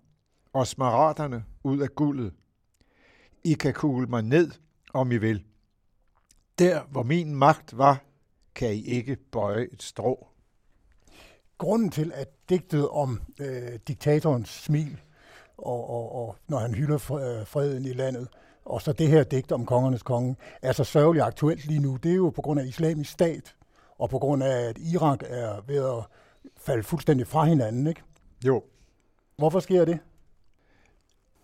og 0.53 0.67
smaraterne 0.67 1.45
ud 1.63 1.79
af 1.79 1.95
guldet. 1.95 2.33
I 3.45 3.53
kan 3.53 3.75
kugle 3.75 4.07
mig 4.07 4.23
ned, 4.23 4.51
om 4.95 5.13
I 5.13 5.17
vil. 5.17 5.45
Der, 6.59 6.83
hvor 6.91 7.03
min 7.03 7.35
magt 7.35 7.79
var, 7.79 8.05
kan 8.55 8.75
I 8.75 8.85
ikke 8.85 9.17
bøje 9.17 9.69
et 9.73 9.83
strå. 9.83 10.29
Grunden 11.59 11.91
til, 11.91 12.13
at 12.15 12.29
digtet 12.49 12.89
om 12.89 13.23
øh, 13.41 13.79
diktatorens 13.89 14.49
smil 14.49 15.01
og, 15.59 15.91
og, 15.91 16.13
og 16.15 16.37
når 16.49 16.59
han 16.59 16.75
hylder 16.75 16.95
øh, 17.13 17.47
freden 17.47 17.85
i 17.85 17.93
landet. 17.93 18.29
Og 18.65 18.83
så 18.83 18.93
det 18.93 19.09
her 19.09 19.25
digt 19.25 19.53
om 19.53 19.67
kongernes 19.67 20.03
konge 20.03 20.37
er 20.63 20.73
så 20.73 20.85
sørgeligt 20.85 21.25
aktuelt 21.25 21.67
lige 21.67 21.81
nu. 21.81 21.97
Det 21.97 22.11
er 22.11 22.17
jo 22.17 22.31
på 22.31 22.43
grund 22.43 22.61
af 22.61 22.65
islamisk 22.65 23.11
stat, 23.11 23.57
og 23.99 24.11
på 24.11 24.19
grund 24.19 24.43
af, 24.43 24.69
at 24.69 24.79
Irak 24.79 25.23
er 25.27 25.61
ved 25.67 25.77
at 25.77 26.05
falde 26.57 26.83
fuldstændig 26.83 27.27
fra 27.27 27.45
hinanden, 27.45 27.87
ikke? 27.87 28.03
Jo. 28.47 28.63
Hvorfor 29.37 29.61
sker 29.61 29.85
det? 29.85 29.99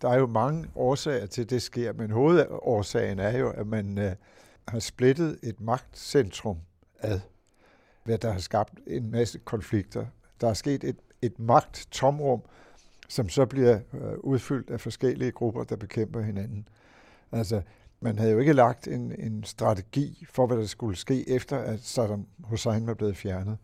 Der 0.01 0.09
er 0.09 0.17
jo 0.17 0.27
mange 0.27 0.67
årsager 0.75 1.25
til, 1.25 1.41
at 1.41 1.49
det 1.49 1.61
sker, 1.61 1.93
men 1.93 2.11
hovedårsagen 2.11 3.19
er 3.19 3.37
jo, 3.37 3.49
at 3.49 3.67
man 3.67 3.97
øh, 3.97 4.15
har 4.67 4.79
splittet 4.79 5.39
et 5.43 5.61
magtcentrum 5.61 6.57
ad, 6.99 7.19
hvad 8.03 8.17
der 8.17 8.31
har 8.31 8.39
skabt 8.39 8.73
en 8.87 9.11
masse 9.11 9.39
konflikter. 9.39 10.05
Der 10.41 10.49
er 10.49 10.53
sket 10.53 10.83
et, 10.83 10.95
et 11.21 11.39
magttomrum, 11.39 12.41
som 13.09 13.29
så 13.29 13.45
bliver 13.45 13.79
øh, 13.93 14.17
udfyldt 14.17 14.69
af 14.69 14.81
forskellige 14.81 15.31
grupper, 15.31 15.63
der 15.63 15.75
bekæmper 15.75 16.21
hinanden. 16.21 16.67
Altså, 17.31 17.61
man 17.99 18.19
havde 18.19 18.31
jo 18.31 18.39
ikke 18.39 18.53
lagt 18.53 18.87
en, 18.87 19.15
en 19.19 19.43
strategi 19.43 20.25
for, 20.29 20.47
hvad 20.47 20.57
der 20.57 20.65
skulle 20.65 20.97
ske 20.97 21.29
efter, 21.29 21.57
at 21.57 21.79
Saddam 21.79 22.27
Hussein 22.43 22.87
var 22.87 22.93
blevet 22.93 23.17
fjernet. 23.17 23.57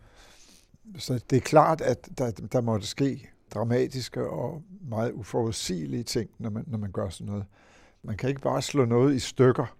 Så 0.97 1.23
det 1.29 1.35
er 1.35 1.41
klart, 1.41 1.81
at 1.81 2.09
der, 2.17 2.31
der 2.31 2.61
måtte 2.61 2.87
ske 2.87 3.29
dramatiske 3.53 4.29
og 4.29 4.61
meget 4.89 5.11
uforudsigelige 5.11 6.03
ting, 6.03 6.29
når 6.39 6.49
man, 6.49 6.63
når 6.67 6.77
man 6.77 6.91
gør 6.91 7.09
sådan 7.09 7.27
noget. 7.27 7.45
Man 8.03 8.17
kan 8.17 8.29
ikke 8.29 8.41
bare 8.41 8.61
slå 8.61 8.85
noget 8.85 9.15
i 9.15 9.19
stykker, 9.19 9.75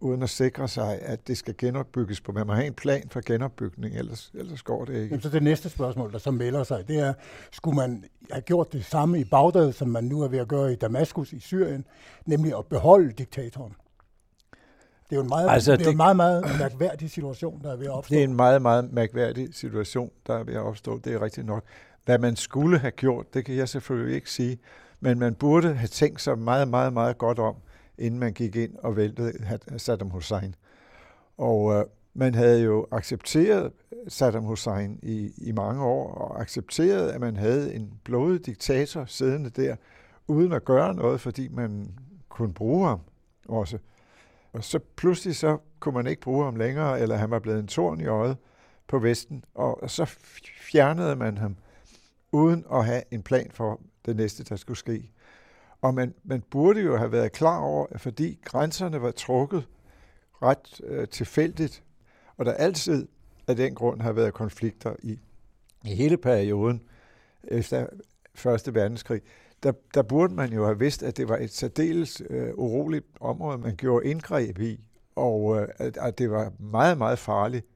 uden 0.00 0.22
at 0.22 0.30
sikre 0.30 0.68
sig, 0.68 0.98
at 1.02 1.28
det 1.28 1.38
skal 1.38 1.54
genopbygges 1.58 2.20
på. 2.20 2.32
Man 2.32 2.46
må 2.46 2.52
have 2.52 2.66
en 2.66 2.74
plan 2.74 3.08
for 3.10 3.20
genopbygning, 3.26 3.96
ellers, 3.96 4.30
ellers 4.34 4.62
går 4.62 4.84
det 4.84 4.94
ikke. 4.94 5.06
Jamen, 5.06 5.20
så 5.20 5.28
det 5.28 5.42
næste 5.42 5.68
spørgsmål, 5.68 6.12
der 6.12 6.18
så 6.18 6.30
melder 6.30 6.62
sig, 6.62 6.88
det 6.88 6.98
er, 6.98 7.14
skulle 7.52 7.76
man 7.76 8.04
have 8.30 8.42
gjort 8.42 8.72
det 8.72 8.84
samme 8.84 9.20
i 9.20 9.24
Bagdad, 9.24 9.72
som 9.72 9.88
man 9.88 10.04
nu 10.04 10.22
er 10.22 10.28
ved 10.28 10.38
at 10.38 10.48
gøre 10.48 10.72
i 10.72 10.76
Damaskus 10.76 11.32
i 11.32 11.40
Syrien, 11.40 11.84
nemlig 12.26 12.58
at 12.58 12.66
beholde 12.66 13.12
diktatoren? 13.12 13.74
Det 15.10 15.16
er 15.16 15.20
jo 15.20 15.22
en 15.22 15.28
meget, 15.28 15.50
altså, 15.50 15.72
det 15.72 15.80
er 15.80 15.84
det, 15.84 15.90
en 15.90 15.96
meget, 15.96 16.16
meget 16.16 16.44
mærkværdig 16.58 17.10
situation, 17.10 17.62
der 17.62 17.72
er 17.72 17.76
ved 17.76 17.86
at 17.86 17.92
opstå. 17.92 18.14
Det 18.14 18.20
er 18.20 18.24
en 18.24 18.34
meget, 18.34 18.62
meget 18.62 18.92
mærkværdig 18.92 19.54
situation, 19.54 20.10
der 20.26 20.34
er 20.34 20.44
ved 20.44 20.54
at 20.54 20.60
opstå. 20.60 20.98
Det 20.98 21.12
er 21.14 21.22
rigtigt 21.22 21.46
nok. 21.46 21.64
Hvad 22.10 22.18
man 22.18 22.36
skulle 22.36 22.78
have 22.78 22.90
gjort, 22.90 23.34
det 23.34 23.44
kan 23.44 23.56
jeg 23.56 23.68
selvfølgelig 23.68 24.14
ikke 24.14 24.30
sige, 24.30 24.58
men 25.00 25.18
man 25.18 25.34
burde 25.34 25.74
have 25.74 25.88
tænkt 25.88 26.20
sig 26.20 26.38
meget, 26.38 26.68
meget, 26.68 26.92
meget 26.92 27.18
godt 27.18 27.38
om, 27.38 27.54
inden 27.98 28.20
man 28.20 28.32
gik 28.32 28.56
ind 28.56 28.76
og 28.76 28.96
væltede 28.96 29.32
Saddam 29.76 30.10
Hussein. 30.10 30.54
Og 31.38 31.74
øh, 31.74 31.84
man 32.14 32.34
havde 32.34 32.62
jo 32.62 32.86
accepteret 32.90 33.72
Saddam 34.08 34.44
Hussein 34.44 34.98
i, 35.02 35.32
i 35.36 35.52
mange 35.52 35.84
år, 35.84 36.14
og 36.14 36.40
accepteret, 36.40 37.08
at 37.08 37.20
man 37.20 37.36
havde 37.36 37.74
en 37.74 37.92
blodig 38.04 38.46
diktator 38.46 39.04
siddende 39.04 39.50
der, 39.50 39.76
uden 40.26 40.52
at 40.52 40.64
gøre 40.64 40.94
noget, 40.94 41.20
fordi 41.20 41.48
man 41.48 41.94
kunne 42.28 42.54
bruge 42.54 42.88
ham 42.88 43.00
også. 43.48 43.78
Og 44.52 44.64
så 44.64 44.78
pludselig 44.96 45.36
så 45.36 45.58
kunne 45.80 45.94
man 45.94 46.06
ikke 46.06 46.22
bruge 46.22 46.44
ham 46.44 46.56
længere, 46.56 47.00
eller 47.00 47.16
han 47.16 47.30
var 47.30 47.38
blevet 47.38 47.58
en 47.58 47.66
torn 47.66 48.00
i 48.00 48.06
øjet 48.06 48.36
på 48.86 48.98
Vesten, 48.98 49.44
og 49.54 49.90
så 49.90 50.04
fjernede 50.60 51.16
man 51.16 51.38
ham, 51.38 51.56
uden 52.32 52.64
at 52.72 52.84
have 52.84 53.02
en 53.10 53.22
plan 53.22 53.50
for 53.54 53.80
det 54.06 54.16
næste, 54.16 54.44
der 54.44 54.56
skulle 54.56 54.78
ske. 54.78 55.10
Og 55.80 55.94
man, 55.94 56.14
man 56.24 56.42
burde 56.50 56.80
jo 56.80 56.96
have 56.96 57.12
været 57.12 57.32
klar 57.32 57.58
over, 57.58 57.86
at 57.90 58.00
fordi 58.00 58.38
grænserne 58.44 59.02
var 59.02 59.10
trukket 59.10 59.66
ret 60.42 60.80
øh, 60.84 61.08
tilfældigt, 61.08 61.82
og 62.36 62.44
der 62.44 62.52
altid 62.52 63.08
af 63.46 63.56
den 63.56 63.74
grund 63.74 64.00
har 64.00 64.12
været 64.12 64.34
konflikter 64.34 64.96
i, 65.02 65.18
i 65.84 65.94
hele 65.94 66.16
perioden 66.16 66.82
efter 67.44 67.86
Første 68.34 68.74
Verdenskrig, 68.74 69.22
der, 69.62 69.72
der 69.94 70.02
burde 70.02 70.34
man 70.34 70.52
jo 70.52 70.64
have 70.64 70.78
vidst, 70.78 71.02
at 71.02 71.16
det 71.16 71.28
var 71.28 71.36
et 71.36 71.52
særdeles 71.52 72.22
øh, 72.30 72.54
uroligt 72.54 73.06
område, 73.20 73.58
man 73.58 73.76
gjorde 73.76 74.06
indgreb 74.06 74.58
i, 74.58 74.80
og 75.16 75.60
øh, 75.60 75.68
at, 75.78 75.96
at 75.96 76.18
det 76.18 76.30
var 76.30 76.52
meget, 76.58 76.98
meget 76.98 77.18
farligt 77.18 77.66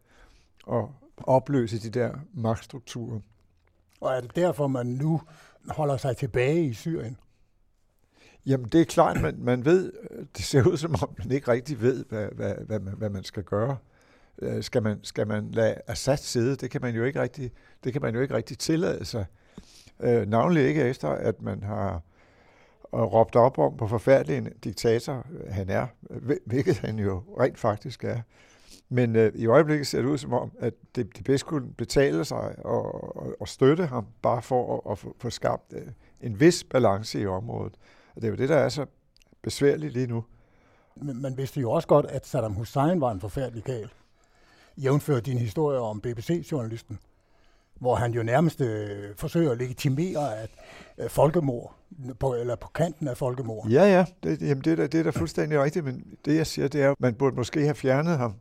at 0.73 0.85
opløse 1.17 1.83
de 1.83 1.91
der 1.91 2.15
magtstrukturer. 2.35 3.21
Og 4.05 4.17
er 4.17 4.21
det 4.21 4.37
derfor, 4.37 4.67
man 4.67 4.87
nu 4.87 5.21
holder 5.69 5.97
sig 5.97 6.17
tilbage 6.17 6.65
i 6.65 6.73
Syrien? 6.73 7.17
Jamen, 8.47 8.69
det 8.69 8.81
er 8.81 8.85
klart, 8.85 9.23
man, 9.23 9.35
man 9.39 9.65
ved, 9.65 9.93
det 10.37 10.45
ser 10.45 10.67
ud 10.67 10.77
som 10.77 10.95
om, 11.03 11.15
man 11.19 11.31
ikke 11.31 11.51
rigtig 11.51 11.81
ved, 11.81 12.05
hvad, 12.09 12.29
hvad, 12.33 12.55
hvad, 12.67 12.81
man, 12.81 12.95
hvad 12.95 13.11
man 13.11 13.25
skal 13.25 13.43
gøre. 13.43 13.77
Øh, 14.39 14.63
skal 14.63 14.83
man, 14.83 14.99
skal 15.03 15.27
man 15.27 15.51
lade 15.51 15.81
Assad 15.87 16.17
sidde? 16.17 16.57
Det 16.57 16.71
kan 16.71 16.81
man 16.81 16.95
jo 16.95 17.05
ikke 17.05 17.23
rigtig, 17.23 17.53
det 17.85 17.93
kan 17.93 18.03
man 18.03 18.15
jo 18.15 18.21
ikke 18.21 18.35
rigtig 18.35 18.59
tillade 18.59 19.05
sig. 19.05 19.25
Øh, 20.01 20.29
navnlig 20.29 20.69
ikke 20.69 20.83
efter, 20.83 21.09
at 21.09 21.43
man 21.43 21.63
har 21.63 22.03
øh, 22.95 23.01
råbt 23.01 23.37
op 23.37 23.59
om, 23.59 23.73
hvor 23.73 23.87
forfærdelig 23.87 24.37
en 24.37 24.53
diktator 24.65 25.27
øh, 25.33 25.53
han 25.53 25.69
er, 25.69 25.87
øh, 26.11 26.37
hvilket 26.47 26.79
han 26.79 26.99
jo 26.99 27.23
rent 27.41 27.59
faktisk 27.59 28.05
er. 28.05 28.21
Men 28.89 29.17
øh, 29.17 29.33
i 29.35 29.47
øjeblikket 29.47 29.87
ser 29.87 30.03
det 30.03 30.09
ud 30.09 30.19
som 30.19 30.33
om, 30.33 30.53
at 30.59 30.75
det, 30.97 31.17
det 31.17 31.25
bedst 31.25 31.47
kunne 31.47 31.73
betale 31.73 32.25
sig 32.25 32.59
og, 32.65 33.17
og, 33.17 33.37
og 33.41 33.49
støtte 33.49 33.87
ham, 33.87 34.07
bare 34.23 34.43
for 34.43 34.77
at, 34.77 34.93
at 34.93 34.99
få, 34.99 35.17
få 35.19 35.31
skabt 35.31 35.73
øh, 35.73 35.83
en 36.21 36.41
vis 36.41 36.65
balance 36.65 37.21
i 37.21 37.27
området. 37.27 37.75
Og 38.15 38.23
det 38.23 38.25
er 38.25 38.31
jo 38.31 38.37
det, 38.37 38.49
der 38.49 38.57
er 38.57 38.69
så 38.69 38.87
besværligt 39.43 39.93
lige 39.93 40.07
nu. 40.07 40.25
Men 40.97 41.23
man 41.23 41.37
vidste 41.37 41.61
jo 41.61 41.71
også 41.71 41.89
godt, 41.89 42.07
at 42.07 42.27
Saddam 42.27 42.53
Hussein 42.53 43.01
var 43.01 43.11
en 43.11 43.21
forfærdelig 43.21 43.65
gal. 43.65 43.91
Jævnfører 44.77 45.21
din 45.21 45.39
historie 45.39 45.79
om 45.79 46.01
BBC-journalisten, 46.01 46.99
hvor 47.75 47.95
han 47.95 48.13
jo 48.13 48.23
nærmest 48.23 48.61
øh, 48.61 49.17
forsøger 49.17 49.53
at 49.53 49.59
legitimere 49.59 50.37
at 50.37 50.51
øh, 50.99 51.11
folkemord, 51.11 51.75
på, 52.21 52.35
eller 52.35 52.57
på 52.57 52.69
kanten 52.69 53.09
af 53.09 53.17
folkemord. 53.17 53.69
Ja, 53.69 53.85
ja, 53.85 54.07
det, 54.23 54.43
jamen 54.43 54.65
det, 54.65 54.73
er 54.73 54.77
da, 54.77 54.87
det 54.87 55.01
er 55.01 55.03
da 55.03 55.11
fuldstændig 55.11 55.63
rigtigt, 55.63 55.85
men 55.85 56.05
det 56.25 56.37
jeg 56.37 56.47
siger, 56.47 56.69
det 56.69 56.83
er, 56.83 56.91
at 56.91 57.01
man 57.01 57.15
burde 57.15 57.37
måske 57.37 57.61
have 57.61 57.75
fjernet 57.75 58.19
ham 58.19 58.35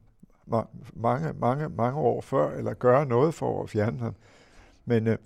mange, 0.93 1.33
mange, 1.33 1.69
mange 1.69 1.99
år 1.99 2.21
før, 2.21 2.51
eller 2.51 2.73
gøre 2.73 3.05
noget 3.05 3.33
for 3.33 3.63
at 3.63 3.69
fjerne 3.69 3.99
ham. 3.99 4.15
Men 4.85 5.07
øh, 5.07 5.17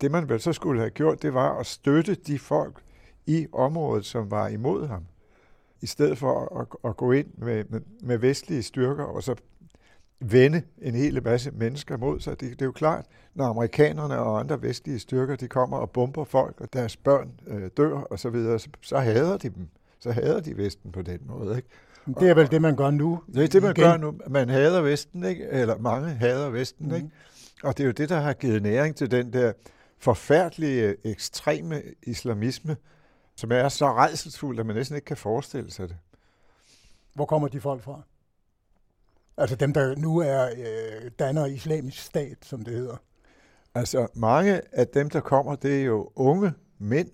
det 0.00 0.10
man 0.10 0.28
vel 0.28 0.40
så 0.40 0.52
skulle 0.52 0.80
have 0.80 0.90
gjort, 0.90 1.22
det 1.22 1.34
var 1.34 1.58
at 1.58 1.66
støtte 1.66 2.14
de 2.14 2.38
folk 2.38 2.82
i 3.26 3.46
området, 3.52 4.04
som 4.04 4.30
var 4.30 4.48
imod 4.48 4.86
ham, 4.86 5.06
i 5.80 5.86
stedet 5.86 6.18
for 6.18 6.60
at, 6.60 6.90
at 6.90 6.96
gå 6.96 7.12
ind 7.12 7.26
med, 7.34 7.64
med, 7.68 7.80
med 8.02 8.18
vestlige 8.18 8.62
styrker 8.62 9.04
og 9.04 9.22
så 9.22 9.34
vende 10.20 10.62
en 10.78 10.94
hel 10.94 11.22
masse 11.22 11.50
mennesker 11.50 11.96
mod 11.96 12.20
sig. 12.20 12.40
Det, 12.40 12.50
det 12.50 12.62
er 12.62 12.66
jo 12.66 12.72
klart, 12.72 13.06
når 13.34 13.44
amerikanerne 13.44 14.18
og 14.18 14.40
andre 14.40 14.62
vestlige 14.62 14.98
styrker, 14.98 15.36
de 15.36 15.48
kommer 15.48 15.76
og 15.76 15.90
bomber 15.90 16.24
folk, 16.24 16.60
og 16.60 16.72
deres 16.72 16.96
børn 16.96 17.40
øh, 17.46 17.70
dør 17.76 17.92
og 17.92 18.18
så 18.18 18.30
videre, 18.30 18.58
så, 18.58 18.68
så 18.82 18.98
hader 18.98 19.36
de 19.36 19.48
dem. 19.48 19.68
Så 20.00 20.12
hader 20.12 20.40
de 20.40 20.56
Vesten 20.56 20.92
på 20.92 21.02
den 21.02 21.20
måde. 21.26 21.56
Ikke? 21.56 21.68
Det 22.14 22.30
er 22.30 22.34
vel 22.34 22.50
det, 22.50 22.62
man 22.62 22.76
gør 22.76 22.90
nu. 22.90 23.20
Det 23.34 23.44
er 23.44 23.48
det, 23.48 23.62
man 23.62 23.70
igen. 23.70 23.84
gør 23.84 23.96
nu. 23.96 24.14
Man 24.28 24.48
hader 24.48 24.80
Vesten, 24.80 25.24
ikke? 25.24 25.48
eller 25.48 25.78
mange 25.78 26.08
hader 26.08 26.50
Vesten. 26.50 26.88
Mm. 26.88 26.94
Ikke? 26.94 27.10
Og 27.62 27.76
det 27.76 27.82
er 27.82 27.86
jo 27.86 27.92
det, 27.92 28.08
der 28.08 28.20
har 28.20 28.32
givet 28.32 28.62
næring 28.62 28.96
til 28.96 29.10
den 29.10 29.32
der 29.32 29.52
forfærdelige, 29.98 30.96
ekstreme 31.04 31.82
islamisme, 32.02 32.76
som 33.36 33.52
er 33.52 33.68
så 33.68 33.92
redselsfuld, 33.92 34.60
at 34.60 34.66
man 34.66 34.76
næsten 34.76 34.96
ikke 34.96 35.04
kan 35.04 35.16
forestille 35.16 35.70
sig 35.70 35.88
det. 35.88 35.96
Hvor 37.14 37.24
kommer 37.24 37.48
de 37.48 37.60
folk 37.60 37.82
fra? 37.82 38.02
Altså 39.36 39.56
dem, 39.56 39.72
der 39.72 39.96
nu 39.96 40.18
er 40.18 40.48
øh, 40.56 41.10
danner 41.18 41.46
islamisk 41.46 41.98
stat, 41.98 42.36
som 42.42 42.62
det 42.62 42.74
hedder. 42.74 42.96
Altså 43.74 44.06
mange 44.14 44.60
af 44.72 44.88
dem, 44.88 45.10
der 45.10 45.20
kommer, 45.20 45.56
det 45.56 45.80
er 45.80 45.84
jo 45.84 46.10
unge 46.16 46.52
mænd, 46.78 47.10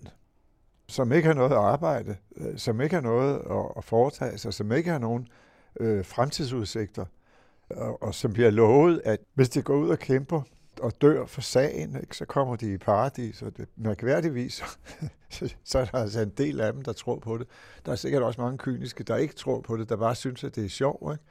som 0.87 1.11
ikke 1.11 1.27
har 1.27 1.33
noget 1.33 1.51
at 1.51 1.57
arbejde, 1.57 2.15
øh, 2.37 2.57
som 2.57 2.81
ikke 2.81 2.95
har 2.95 3.01
noget 3.01 3.41
at 3.77 3.83
foretage 3.83 4.37
sig, 4.37 4.53
som 4.53 4.71
ikke 4.71 4.89
har 4.89 4.99
nogen 4.99 5.27
øh, 5.79 6.05
fremtidsudsigter, 6.05 7.05
og, 7.69 8.03
og 8.03 8.15
som 8.15 8.33
bliver 8.33 8.49
lovet, 8.49 9.01
at 9.05 9.19
hvis 9.33 9.49
de 9.49 9.61
går 9.61 9.75
ud 9.75 9.89
og 9.89 9.99
kæmper 9.99 10.41
og 10.81 11.01
dør 11.01 11.25
for 11.25 11.41
sagen, 11.41 11.95
ikke, 12.01 12.17
så 12.17 12.25
kommer 12.25 12.55
de 12.55 12.73
i 12.73 12.77
paradis, 12.77 13.41
og 13.41 13.57
det 13.57 13.67
mærkværdigvis, 13.75 14.63
så, 15.29 15.55
så 15.63 15.79
er 15.79 15.85
der 15.85 15.97
altså 15.97 16.21
en 16.21 16.33
del 16.37 16.61
af 16.61 16.73
dem, 16.73 16.81
der 16.81 16.93
tror 16.93 17.19
på 17.19 17.37
det. 17.37 17.47
Der 17.85 17.91
er 17.91 17.95
sikkert 17.95 18.23
også 18.23 18.41
mange 18.41 18.57
kyniske, 18.57 19.03
der 19.03 19.15
ikke 19.15 19.35
tror 19.35 19.61
på 19.61 19.77
det, 19.77 19.89
der 19.89 19.95
bare 19.95 20.15
synes, 20.15 20.43
at 20.43 20.55
det 20.55 20.65
er 20.65 20.69
sjovt. 20.69 21.13
Ikke? 21.13 21.23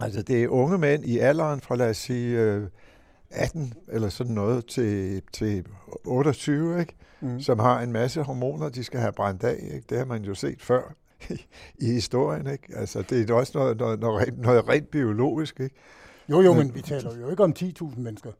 Altså 0.00 0.22
det 0.22 0.44
er 0.44 0.48
unge 0.48 0.78
mænd 0.78 1.04
i 1.04 1.18
alderen 1.18 1.60
fra, 1.60 1.76
lad 1.76 1.90
os 1.90 1.96
sige, 1.96 2.40
øh, 2.40 2.68
18 3.30 3.74
eller 3.88 4.08
sådan 4.08 4.34
noget 4.34 4.66
til, 4.66 5.22
til 5.32 5.66
28, 6.04 6.80
ikke? 6.80 6.94
Mm. 7.20 7.40
som 7.40 7.58
har 7.58 7.80
en 7.80 7.92
masse 7.92 8.22
hormoner, 8.22 8.68
de 8.68 8.84
skal 8.84 9.00
have 9.00 9.12
brændt 9.12 9.44
af. 9.44 9.58
Ikke? 9.62 9.84
Det 9.88 9.98
har 9.98 10.04
man 10.04 10.24
jo 10.24 10.34
set 10.34 10.62
før 10.62 10.94
i 11.86 11.92
historien. 11.92 12.46
Ikke? 12.46 12.76
Altså, 12.76 13.02
det 13.02 13.30
er 13.30 13.34
også 13.34 13.52
noget, 13.58 13.76
noget, 13.76 14.00
noget, 14.00 14.26
rent, 14.26 14.38
noget 14.38 14.68
rent 14.68 14.90
biologisk. 14.90 15.60
Ikke? 15.60 15.76
Jo, 16.28 16.40
jo, 16.40 16.52
men, 16.52 16.66
men 16.66 16.74
vi 16.74 16.82
taler 16.82 17.16
jo 17.16 17.30
ikke 17.30 17.44
om 17.44 17.54
10.000 17.58 18.00
mennesker. 18.00 18.32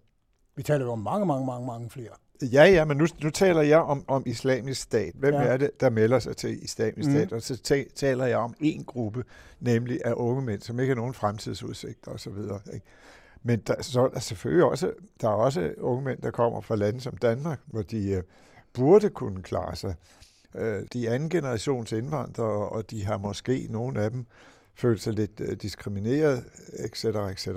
Vi 0.56 0.62
taler 0.62 0.84
jo 0.84 0.92
om 0.92 0.98
mange, 0.98 1.26
mange, 1.26 1.46
mange, 1.46 1.66
mange 1.66 1.90
flere. 1.90 2.10
Ja, 2.42 2.64
ja, 2.64 2.84
men 2.84 2.96
nu, 2.96 3.06
nu 3.22 3.30
taler 3.30 3.62
jeg 3.62 3.78
om, 3.78 4.04
om 4.08 4.22
islamisk 4.26 4.82
stat. 4.82 5.12
Hvem 5.14 5.34
ja. 5.34 5.40
er 5.40 5.56
det, 5.56 5.80
der 5.80 5.90
melder 5.90 6.18
sig 6.18 6.36
til 6.36 6.64
islamisk 6.64 7.08
mm. 7.08 7.14
stat? 7.14 7.32
Og 7.32 7.42
så 7.42 7.84
taler 7.94 8.26
jeg 8.26 8.38
om 8.38 8.54
en 8.60 8.84
gruppe, 8.84 9.24
nemlig 9.60 10.00
af 10.04 10.12
unge 10.16 10.42
mænd, 10.42 10.60
som 10.60 10.80
ikke 10.80 10.90
har 10.90 10.96
nogen 10.96 11.14
fremtidsudsigter 11.14 12.10
osv. 12.10 12.38
Ikke? 12.74 12.86
Men 13.42 13.60
der, 13.66 13.82
så 13.82 14.04
er 14.04 14.08
der 14.08 14.20
selvfølgelig 14.20 14.64
også, 14.64 14.92
der 15.20 15.28
er 15.28 15.32
også 15.32 15.72
unge 15.78 16.04
mænd, 16.04 16.22
der 16.22 16.30
kommer 16.30 16.60
fra 16.60 16.76
lande 16.76 17.00
som 17.00 17.16
Danmark, 17.16 17.60
hvor 17.66 17.82
de 17.82 18.16
uh, 18.16 18.22
burde 18.72 19.10
kunne 19.10 19.42
klare 19.42 19.76
sig. 19.76 19.94
Uh, 20.54 20.62
de 20.92 21.10
anden 21.10 21.30
generations 21.30 21.92
indvandrere, 21.92 22.68
og 22.68 22.90
de 22.90 23.04
har 23.04 23.18
måske, 23.18 23.66
nogle 23.70 24.00
af 24.00 24.10
dem, 24.10 24.26
følt 24.74 25.02
sig 25.02 25.12
lidt 25.12 25.40
uh, 25.40 25.52
diskrimineret, 25.52 26.44
etc., 26.78 27.04
etc. 27.04 27.48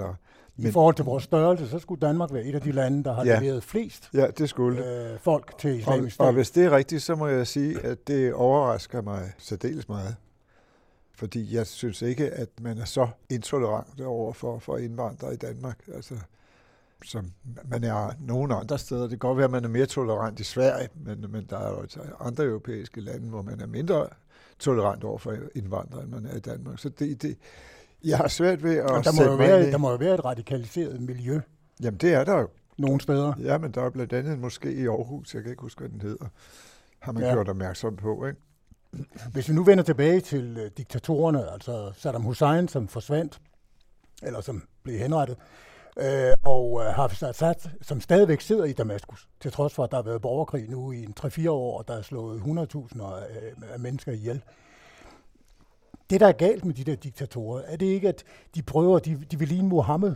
Men, 0.56 0.68
I 0.68 0.72
forhold 0.72 0.96
til 0.96 1.06
vores 1.06 1.24
størrelse, 1.24 1.70
så 1.70 1.80
skulle 1.80 2.02
Danmark 2.02 2.34
være 2.34 2.44
et 2.44 2.56
af 2.56 2.62
de 2.62 2.72
lande, 2.72 3.04
der 3.04 3.14
har 3.14 3.26
ja, 3.26 3.40
leveret 3.40 3.64
flest 3.64 4.10
ja, 4.14 4.28
det 4.28 4.50
skulle. 4.50 4.86
Øh, 4.86 5.20
folk 5.20 5.58
til 5.58 5.80
islamisk 5.80 6.20
og, 6.20 6.28
og 6.28 6.34
hvis 6.34 6.52
det 6.52 6.66
er 6.66 6.72
rigtigt, 6.72 7.04
så 7.04 7.16
må 7.16 7.28
jeg 7.28 7.48
sige, 7.48 7.80
at 7.80 8.08
det 8.08 8.34
overrasker 8.34 9.02
mig 9.02 9.32
særdeles 9.38 9.90
meget. 9.90 10.16
Fordi 11.22 11.56
jeg 11.56 11.68
synes 11.68 12.02
ikke, 12.02 12.30
at 12.30 12.50
man 12.62 12.78
er 12.78 12.86
så 12.86 13.08
intolerant 13.30 14.02
over 14.02 14.34
for, 14.34 14.60
for 14.60 14.78
indvandrere 14.78 15.34
i 15.34 15.38
Danmark. 15.38 15.80
Altså, 15.96 16.16
som 17.06 17.32
man 17.66 17.84
er 17.84 18.12
nogle 18.20 18.56
andre 18.56 18.78
steder. 18.78 19.02
Det 19.02 19.10
kan 19.10 19.18
godt 19.20 19.38
være, 19.38 19.46
at 19.46 19.52
man 19.52 19.64
er 19.64 19.70
mere 19.70 19.86
tolerant 19.86 20.40
i 20.40 20.44
Sverige, 20.44 20.90
men, 20.96 21.26
men 21.30 21.48
der 21.50 21.58
er 21.58 21.70
jo 21.70 21.82
altså 21.82 22.00
andre 22.20 22.44
europæiske 22.44 23.02
lande, 23.02 23.30
hvor 23.30 23.42
man 23.42 23.62
er 23.62 23.68
mindre 23.68 24.08
tolerant 24.60 25.04
over 25.04 25.18
for 25.18 25.36
indvandrere, 25.56 26.04
end 26.04 26.12
man 26.12 26.26
er 26.26 26.36
i 26.36 26.40
Danmark. 26.40 26.80
Så 26.80 26.90
det, 26.90 27.22
det, 27.22 27.38
jeg 28.04 28.18
har 28.18 28.28
svært 28.28 28.64
ved 28.64 28.78
at 28.78 28.88
der 28.88 29.30
må, 29.30 29.36
være, 29.36 29.72
der 29.72 29.78
må 29.78 29.92
jo 29.92 29.98
være 29.98 30.14
et 30.14 30.26
radikaliseret 30.26 31.02
miljø. 31.02 31.40
Jamen, 31.84 31.98
det 31.98 32.14
er 32.14 32.24
der 32.24 32.40
jo. 32.40 32.48
Nogle 32.78 33.02
steder. 33.02 33.34
Ja, 33.40 33.58
men 33.58 33.72
der 33.72 33.82
er 33.82 33.90
blandt 33.90 34.14
andet 34.14 34.40
måske 34.40 34.74
i 34.74 34.88
Aarhus, 34.88 35.36
jeg 35.36 35.44
kan 35.44 35.52
ikke 35.52 35.62
huske, 35.62 35.80
hvad 35.80 35.90
den 35.90 36.02
hedder, 36.02 36.26
har 37.00 37.12
man 37.12 37.24
ja. 37.24 37.34
gjort 37.34 37.50
opmærksom 37.50 37.96
på, 37.96 38.26
ikke? 38.26 38.40
Hvis 39.32 39.50
vi 39.50 39.54
nu 39.54 39.64
vender 39.64 39.84
tilbage 39.84 40.20
til 40.20 40.58
øh, 40.58 40.72
diktatorerne, 40.78 41.52
altså 41.52 41.92
Saddam 41.98 42.22
Hussein, 42.22 42.68
som 42.68 42.88
forsvandt, 42.88 43.42
eller 44.24 44.42
som 44.42 44.68
blev 44.84 44.98
henrettet, 44.98 45.38
øh, 45.98 46.34
og 46.44 46.82
øh, 46.82 46.88
Hafez 46.88 47.24
Assad, 47.24 47.70
som 47.82 48.02
stadigvæk 48.02 48.42
sidder 48.42 48.66
i 48.66 48.74
Damaskus, 48.74 49.28
til 49.42 49.52
trods 49.52 49.74
for, 49.74 49.84
at 49.84 49.92
der 49.92 49.98
har 49.98 50.04
været 50.04 50.22
borgerkrig 50.22 50.70
nu 50.70 50.92
i 50.92 51.08
3-4 51.20 51.50
år, 51.50 51.78
og 51.78 51.88
der 51.88 51.94
er 51.94 52.02
slået 52.02 52.40
100.000 52.40 53.04
øh, 53.04 53.74
af 53.74 53.80
mennesker 53.80 54.12
ihjel. 54.12 54.44
Det, 56.10 56.20
der 56.20 56.28
er 56.28 56.32
galt 56.32 56.66
med 56.66 56.74
de 56.74 56.84
der 56.84 56.96
diktatorer, 56.96 57.62
er 57.62 57.76
det 57.76 57.86
ikke, 57.86 58.08
at 58.08 58.24
de 58.56 58.62
prøver, 58.62 59.00
de, 59.00 59.26
de 59.32 59.40
vil 59.40 59.48
ligne 59.48 59.70
Mohammed, 59.70 60.16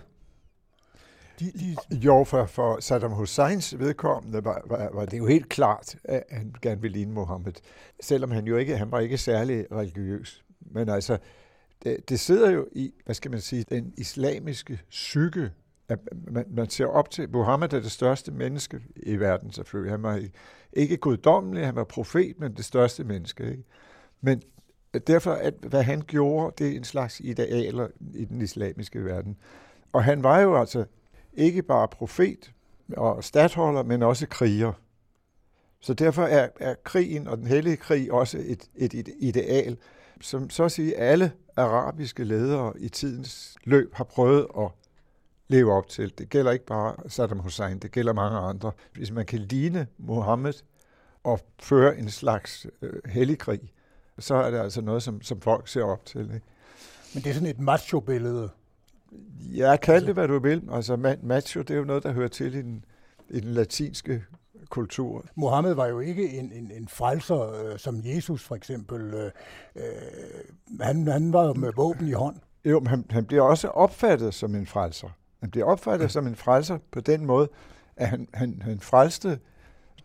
de, 1.39 1.51
de... 1.51 1.95
Jo, 1.95 2.23
for, 2.23 2.45
for 2.45 2.79
Saddam 2.79 3.11
Husseins 3.11 3.79
vedkommende 3.79 4.45
var, 4.45 4.61
var, 4.65 4.89
var 4.93 5.05
det 5.05 5.17
jo 5.17 5.27
helt 5.27 5.49
klart, 5.49 5.95
at 6.03 6.23
han 6.29 6.55
gerne 6.61 6.81
ville 6.81 6.97
ligne 6.97 7.13
Mohammed. 7.13 7.53
Selvom 8.01 8.31
han 8.31 8.45
jo 8.45 8.57
ikke, 8.57 8.77
han 8.77 8.91
var 8.91 8.99
ikke 8.99 9.17
særlig 9.17 9.65
religiøs. 9.71 10.43
Men 10.59 10.89
altså, 10.89 11.17
det, 11.83 12.09
det 12.09 12.19
sidder 12.19 12.51
jo 12.51 12.67
i, 12.71 12.93
hvad 13.05 13.15
skal 13.15 13.31
man 13.31 13.41
sige, 13.41 13.65
den 13.69 13.93
islamiske 13.97 14.79
psyke, 14.89 15.51
at 15.89 15.99
man, 16.31 16.45
man 16.49 16.69
ser 16.69 16.85
op 16.85 17.09
til, 17.09 17.29
Mohammed 17.29 17.73
er 17.73 17.79
det 17.79 17.91
største 17.91 18.31
menneske 18.31 18.79
i 18.95 19.15
verden 19.15 19.51
selvfølgelig. 19.51 19.91
Han 19.91 20.03
var 20.03 20.23
ikke 20.73 20.97
guddommelig, 20.97 21.65
han 21.65 21.75
var 21.75 21.83
profet, 21.83 22.39
men 22.39 22.53
det 22.53 22.65
største 22.65 23.03
menneske. 23.03 23.51
Ikke? 23.51 23.63
Men 24.21 24.41
derfor, 25.07 25.31
at 25.31 25.53
hvad 25.69 25.83
han 25.83 26.01
gjorde, 26.01 26.53
det 26.57 26.71
er 26.71 26.77
en 26.77 26.83
slags 26.83 27.19
idealer 27.19 27.87
i 28.13 28.25
den 28.25 28.41
islamiske 28.41 29.05
verden. 29.05 29.37
Og 29.93 30.03
han 30.03 30.23
var 30.23 30.39
jo 30.39 30.59
altså 30.59 30.85
ikke 31.37 31.61
bare 31.61 31.87
profet 31.87 32.51
og 32.97 33.23
stadholder, 33.23 33.83
men 33.83 34.03
også 34.03 34.27
kriger. 34.27 34.73
Så 35.79 35.93
derfor 35.93 36.23
er, 36.23 36.49
er 36.59 36.75
krigen 36.83 37.27
og 37.27 37.37
den 37.37 37.47
hellige 37.47 37.77
krig 37.77 38.11
også 38.11 38.37
et, 38.37 38.69
et, 38.75 38.93
et 38.93 39.09
ideal, 39.19 39.77
som 40.21 40.49
så 40.49 40.63
at 40.63 40.71
sige 40.71 40.97
alle 40.97 41.31
arabiske 41.55 42.23
ledere 42.23 42.73
i 42.79 42.89
tidens 42.89 43.55
løb 43.63 43.93
har 43.93 44.03
prøvet 44.03 44.47
at 44.57 44.67
leve 45.47 45.73
op 45.73 45.87
til. 45.87 46.13
Det 46.17 46.29
gælder 46.29 46.51
ikke 46.51 46.65
bare 46.65 46.95
Saddam 47.07 47.39
Hussein, 47.39 47.79
det 47.79 47.91
gælder 47.91 48.13
mange 48.13 48.37
andre. 48.37 48.71
Hvis 48.93 49.11
man 49.11 49.25
kan 49.25 49.39
ligne 49.39 49.87
Mohammed 49.97 50.53
og 51.23 51.39
føre 51.59 51.97
en 51.97 52.09
slags 52.09 52.67
øh, 52.81 53.01
hellig 53.05 53.39
krig, 53.39 53.61
så 54.19 54.35
er 54.35 54.51
det 54.51 54.57
altså 54.57 54.81
noget, 54.81 55.03
som, 55.03 55.21
som 55.21 55.41
folk 55.41 55.67
ser 55.67 55.83
op 55.83 56.05
til. 56.05 56.21
Ikke? 56.21 56.45
Men 57.13 57.23
det 57.23 57.29
er 57.29 57.33
sådan 57.33 57.49
et 57.49 57.59
macho-billede, 57.59 58.49
Ja, 59.55 59.75
kald 59.75 60.05
det, 60.05 60.13
hvad 60.13 60.27
du 60.27 60.39
vil. 60.39 60.63
Altså, 60.71 61.15
macho, 61.23 61.61
det 61.61 61.69
er 61.73 61.77
jo 61.77 61.83
noget, 61.83 62.03
der 62.03 62.11
hører 62.11 62.27
til 62.27 62.55
i 62.55 62.61
den, 62.61 62.85
i 63.29 63.39
den 63.39 63.49
latinske 63.49 64.23
kultur. 64.69 65.25
Mohammed 65.35 65.73
var 65.73 65.87
jo 65.87 65.99
ikke 65.99 66.29
en, 66.29 66.51
en, 66.51 66.71
en 66.71 66.87
frelser 66.87 67.63
øh, 67.63 67.79
som 67.79 68.01
Jesus 68.03 68.43
for 68.43 68.55
eksempel. 68.55 69.13
Øh, 69.13 69.31
øh, 69.75 69.83
han, 70.81 71.07
han 71.07 71.33
var 71.33 71.45
jo 71.45 71.53
med 71.53 71.71
våben 71.75 72.07
i 72.07 72.11
hånd. 72.11 72.35
Jo, 72.65 72.79
men 72.79 72.87
han, 72.87 73.05
han 73.09 73.25
bliver 73.25 73.43
også 73.43 73.67
opfattet 73.67 74.33
som 74.33 74.55
en 74.55 74.65
frelser. 74.65 75.09
Han 75.39 75.51
bliver 75.51 75.65
opfattet 75.65 76.11
som 76.11 76.27
en 76.27 76.35
frelser 76.35 76.77
på 76.91 76.99
den 76.99 77.25
måde, 77.25 77.49
at 77.95 78.07
han, 78.07 78.27
han, 78.33 78.61
han 78.61 78.79
frelste 78.79 79.39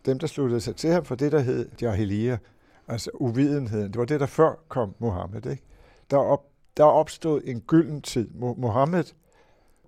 dem, 0.06 0.18
der 0.18 0.26
sluttede 0.26 0.60
sig 0.60 0.76
til 0.76 0.90
ham 0.90 1.04
for 1.04 1.14
det, 1.14 1.32
der 1.32 1.40
hed 1.40 1.68
Jahiliya, 1.82 2.38
altså 2.88 3.10
uvidenheden. 3.14 3.92
Det 3.92 3.98
var 3.98 4.04
det, 4.04 4.20
der 4.20 4.26
før 4.26 4.54
kom 4.68 4.94
Mohammed. 4.98 5.46
Ikke? 5.46 5.62
Der 6.10 6.16
op, 6.16 6.44
der 6.76 6.84
opstod 6.84 7.40
en 7.44 7.60
gylden 7.60 8.02
tid. 8.02 8.30
Mohammed 8.34 9.04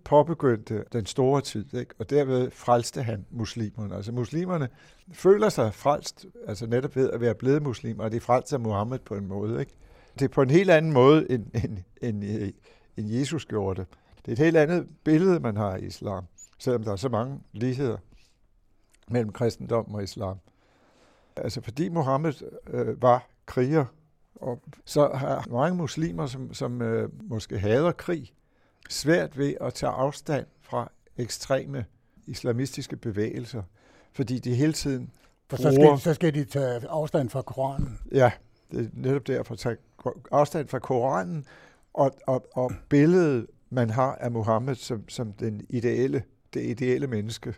påbegyndte 0.04 0.84
den 0.92 1.06
store 1.06 1.40
tid, 1.40 1.74
ikke? 1.74 1.94
og 1.98 2.10
derved 2.10 2.50
frelste 2.50 3.02
han 3.02 3.26
muslimerne. 3.30 3.96
Altså 3.96 4.12
muslimerne 4.12 4.68
føler 5.12 5.48
sig 5.48 5.74
frelst, 5.74 6.26
altså 6.46 6.66
netop 6.66 6.96
ved 6.96 7.10
at 7.10 7.20
være 7.20 7.34
blevet 7.34 7.62
muslimer, 7.62 8.04
og 8.04 8.12
de 8.12 8.20
frelser 8.20 8.58
Mohammed 8.58 8.98
på 8.98 9.14
en 9.14 9.26
måde. 9.26 9.60
Ikke? 9.60 9.72
Det 10.14 10.22
er 10.24 10.28
på 10.28 10.42
en 10.42 10.50
helt 10.50 10.70
anden 10.70 10.92
måde, 10.92 11.30
end, 11.30 11.46
end, 11.64 11.78
end, 12.02 12.24
øh, 12.24 12.52
end 12.96 13.10
Jesus 13.10 13.44
gjorde 13.44 13.80
det. 13.80 13.88
Det 14.16 14.28
er 14.28 14.32
et 14.32 14.38
helt 14.38 14.56
andet 14.56 14.88
billede, 15.04 15.40
man 15.40 15.56
har 15.56 15.76
i 15.76 15.86
islam, 15.86 16.24
selvom 16.58 16.82
der 16.82 16.92
er 16.92 16.96
så 16.96 17.08
mange 17.08 17.40
ligheder 17.52 17.96
mellem 19.08 19.32
kristendom 19.32 19.94
og 19.94 20.02
islam. 20.02 20.38
Altså 21.36 21.60
fordi 21.60 21.88
Mohammed 21.88 22.32
øh, 22.66 23.02
var 23.02 23.26
kriger, 23.46 23.84
og 24.34 24.62
så 24.84 25.10
har 25.14 25.46
mange 25.50 25.76
muslimer, 25.76 26.26
som, 26.26 26.54
som 26.54 26.82
øh, 26.82 27.08
måske 27.22 27.58
hader 27.58 27.92
krig, 27.92 28.32
svært 28.90 29.38
ved 29.38 29.54
at 29.60 29.74
tage 29.74 29.92
afstand 29.92 30.46
fra 30.60 30.92
ekstreme 31.16 31.84
islamistiske 32.26 32.96
bevægelser, 32.96 33.62
fordi 34.12 34.38
de 34.38 34.54
hele 34.54 34.72
tiden 34.72 35.10
For 35.50 35.56
så 35.56 35.72
skal, 35.72 35.98
så 35.98 36.14
skal 36.14 36.34
de 36.34 36.44
tage 36.44 36.88
afstand 36.88 37.30
fra 37.30 37.42
Koranen. 37.42 37.98
Ja, 38.12 38.30
det 38.70 38.80
er 38.80 38.88
netop 38.92 39.26
derfor 39.26 39.54
at 39.54 39.58
tage 39.58 39.76
afstand 40.30 40.68
fra 40.68 40.78
Koranen 40.78 41.46
og, 41.94 42.12
og, 42.26 42.46
og 42.54 42.72
billedet, 42.88 43.46
man 43.70 43.90
har 43.90 44.14
af 44.14 44.30
Mohammed 44.30 44.74
som, 44.74 45.08
som 45.08 45.32
den 45.32 45.66
ideelle, 45.68 46.22
det 46.54 46.64
ideelle 46.64 47.06
menneske. 47.06 47.54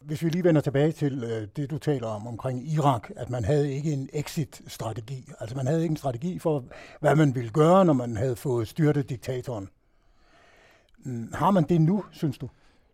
Hvis 0.00 0.24
vi 0.24 0.28
lige 0.28 0.44
vender 0.44 0.60
tilbage 0.60 0.92
til 0.92 1.24
øh, 1.24 1.48
det, 1.56 1.70
du 1.70 1.78
taler 1.78 2.06
om 2.06 2.26
omkring 2.26 2.68
Irak, 2.68 3.10
at 3.16 3.30
man 3.30 3.44
havde 3.44 3.74
ikke 3.74 3.92
en 3.92 4.08
exit-strategi. 4.12 5.28
Altså 5.40 5.56
man 5.56 5.66
havde 5.66 5.82
ikke 5.82 5.92
en 5.92 5.96
strategi 5.96 6.38
for, 6.38 6.64
hvad 7.00 7.16
man 7.16 7.34
ville 7.34 7.50
gøre, 7.50 7.84
når 7.84 7.92
man 7.92 8.16
havde 8.16 8.36
fået 8.36 8.68
styrtet 8.68 9.08
diktatoren. 9.10 9.68
Mm, 10.98 11.32
har 11.34 11.50
man 11.50 11.64
det 11.64 11.80
nu, 11.80 12.04
synes 12.10 12.38
du? 12.38 12.48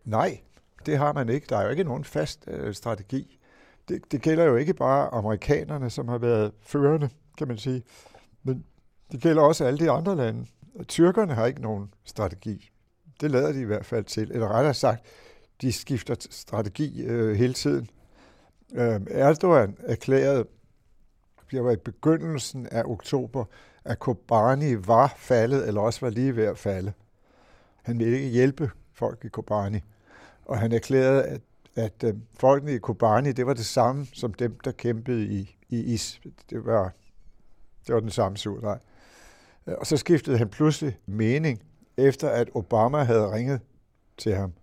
Nej, 0.05 0.39
det 0.85 0.97
har 0.97 1.13
man 1.13 1.29
ikke. 1.29 1.47
Der 1.49 1.57
er 1.57 1.63
jo 1.63 1.69
ikke 1.69 1.83
nogen 1.83 2.03
fast 2.03 2.43
øh, 2.47 2.73
strategi. 2.73 3.39
Det, 3.89 4.11
det 4.11 4.21
gælder 4.21 4.43
jo 4.43 4.55
ikke 4.55 4.73
bare 4.73 5.13
amerikanerne, 5.13 5.89
som 5.89 6.07
har 6.07 6.17
været 6.17 6.51
førende, 6.61 7.09
kan 7.37 7.47
man 7.47 7.57
sige. 7.57 7.83
Men 8.43 8.65
det 9.11 9.21
gælder 9.21 9.41
også 9.41 9.65
alle 9.65 9.79
de 9.79 9.91
andre 9.91 10.15
lande. 10.15 10.45
Tyrkerne 10.87 11.33
har 11.33 11.45
ikke 11.45 11.61
nogen 11.61 11.93
strategi. 12.05 12.69
Det 13.21 13.31
lader 13.31 13.51
de 13.51 13.61
i 13.61 13.65
hvert 13.65 13.85
fald 13.85 14.03
til. 14.05 14.31
Eller 14.31 14.47
rettere 14.47 14.73
sagt, 14.73 15.05
de 15.61 15.71
skifter 15.71 16.15
strategi 16.29 17.03
øh, 17.03 17.35
hele 17.35 17.53
tiden. 17.53 17.89
Øh, 18.73 19.01
Erdogan 19.09 19.77
erklærede, 19.79 20.45
det 21.51 21.63
var 21.63 21.71
i 21.71 21.77
begyndelsen 21.77 22.67
af 22.71 22.83
oktober, 22.85 23.45
at 23.85 23.99
Kobani 23.99 24.87
var 24.87 25.13
faldet, 25.17 25.67
eller 25.67 25.81
også 25.81 25.99
var 26.01 26.09
lige 26.09 26.35
ved 26.35 26.43
at 26.45 26.57
falde. 26.57 26.93
Han 27.83 27.99
ville 27.99 28.15
ikke 28.15 28.29
hjælpe 28.29 28.71
folk 28.93 29.25
i 29.25 29.27
Kobani. 29.27 29.79
Og 30.45 30.59
han 30.59 30.71
erklærede, 30.71 31.23
at, 31.23 31.41
at 31.75 32.03
øh, 32.03 32.13
folkene 32.33 32.73
i 32.73 32.77
Kobani, 32.77 33.31
det 33.31 33.45
var 33.45 33.53
det 33.53 33.65
samme 33.65 34.07
som 34.13 34.33
dem, 34.33 34.59
der 34.59 34.71
kæmpede 34.71 35.25
i, 35.25 35.57
i 35.69 35.93
is. 35.93 36.21
Det 36.49 36.65
var, 36.65 36.91
det 37.87 37.95
var 37.95 37.99
den 37.99 38.11
samme 38.11 38.37
surdej. 38.37 38.79
Øh, 39.67 39.75
og 39.77 39.87
så 39.87 39.97
skiftede 39.97 40.37
han 40.37 40.49
pludselig 40.49 40.99
mening, 41.05 41.61
efter 41.97 42.29
at 42.29 42.49
Obama 42.53 43.03
havde 43.03 43.31
ringet 43.31 43.61
til 44.17 44.35
ham 44.35 44.53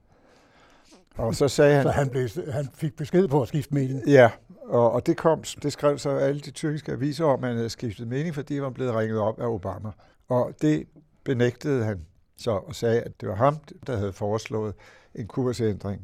og 1.16 1.35
så 1.35 1.48
sagde 1.48 1.74
han... 1.74 1.83
Så 1.83 1.90
han, 1.90 2.09
blev, 2.09 2.29
han 2.53 2.68
fik 2.74 2.96
besked 2.96 3.29
på 3.29 3.42
at 3.42 3.48
skifte 3.48 3.74
mening? 3.74 4.03
Ja, 4.07 4.31
og, 4.62 4.92
og 4.92 5.07
det, 5.07 5.16
kom, 5.16 5.42
det 5.62 5.72
skrev 5.72 5.98
så 5.98 6.11
alle 6.11 6.40
de 6.40 6.50
tyrkiske 6.50 6.92
aviser 6.92 7.24
om, 7.24 7.44
at 7.44 7.48
han 7.48 7.57
havde 7.57 7.70
skiftet 7.70 8.09
mening, 8.09 8.35
fordi 8.35 8.55
han 8.55 8.62
var 8.62 8.70
blevet 8.70 8.94
ringet 8.94 9.18
op 9.18 9.40
af 9.40 9.46
Obama. 9.46 9.90
Og 10.29 10.53
det 10.62 10.87
benægtede 11.24 11.85
han 11.85 12.00
så 12.37 12.50
og 12.50 12.74
sagde, 12.74 13.00
at 13.00 13.20
det 13.20 13.29
var 13.29 13.35
ham, 13.35 13.57
der 13.87 13.96
havde 13.96 14.12
foreslået 14.12 14.74
en 15.14 15.27
kursændring. 15.27 16.03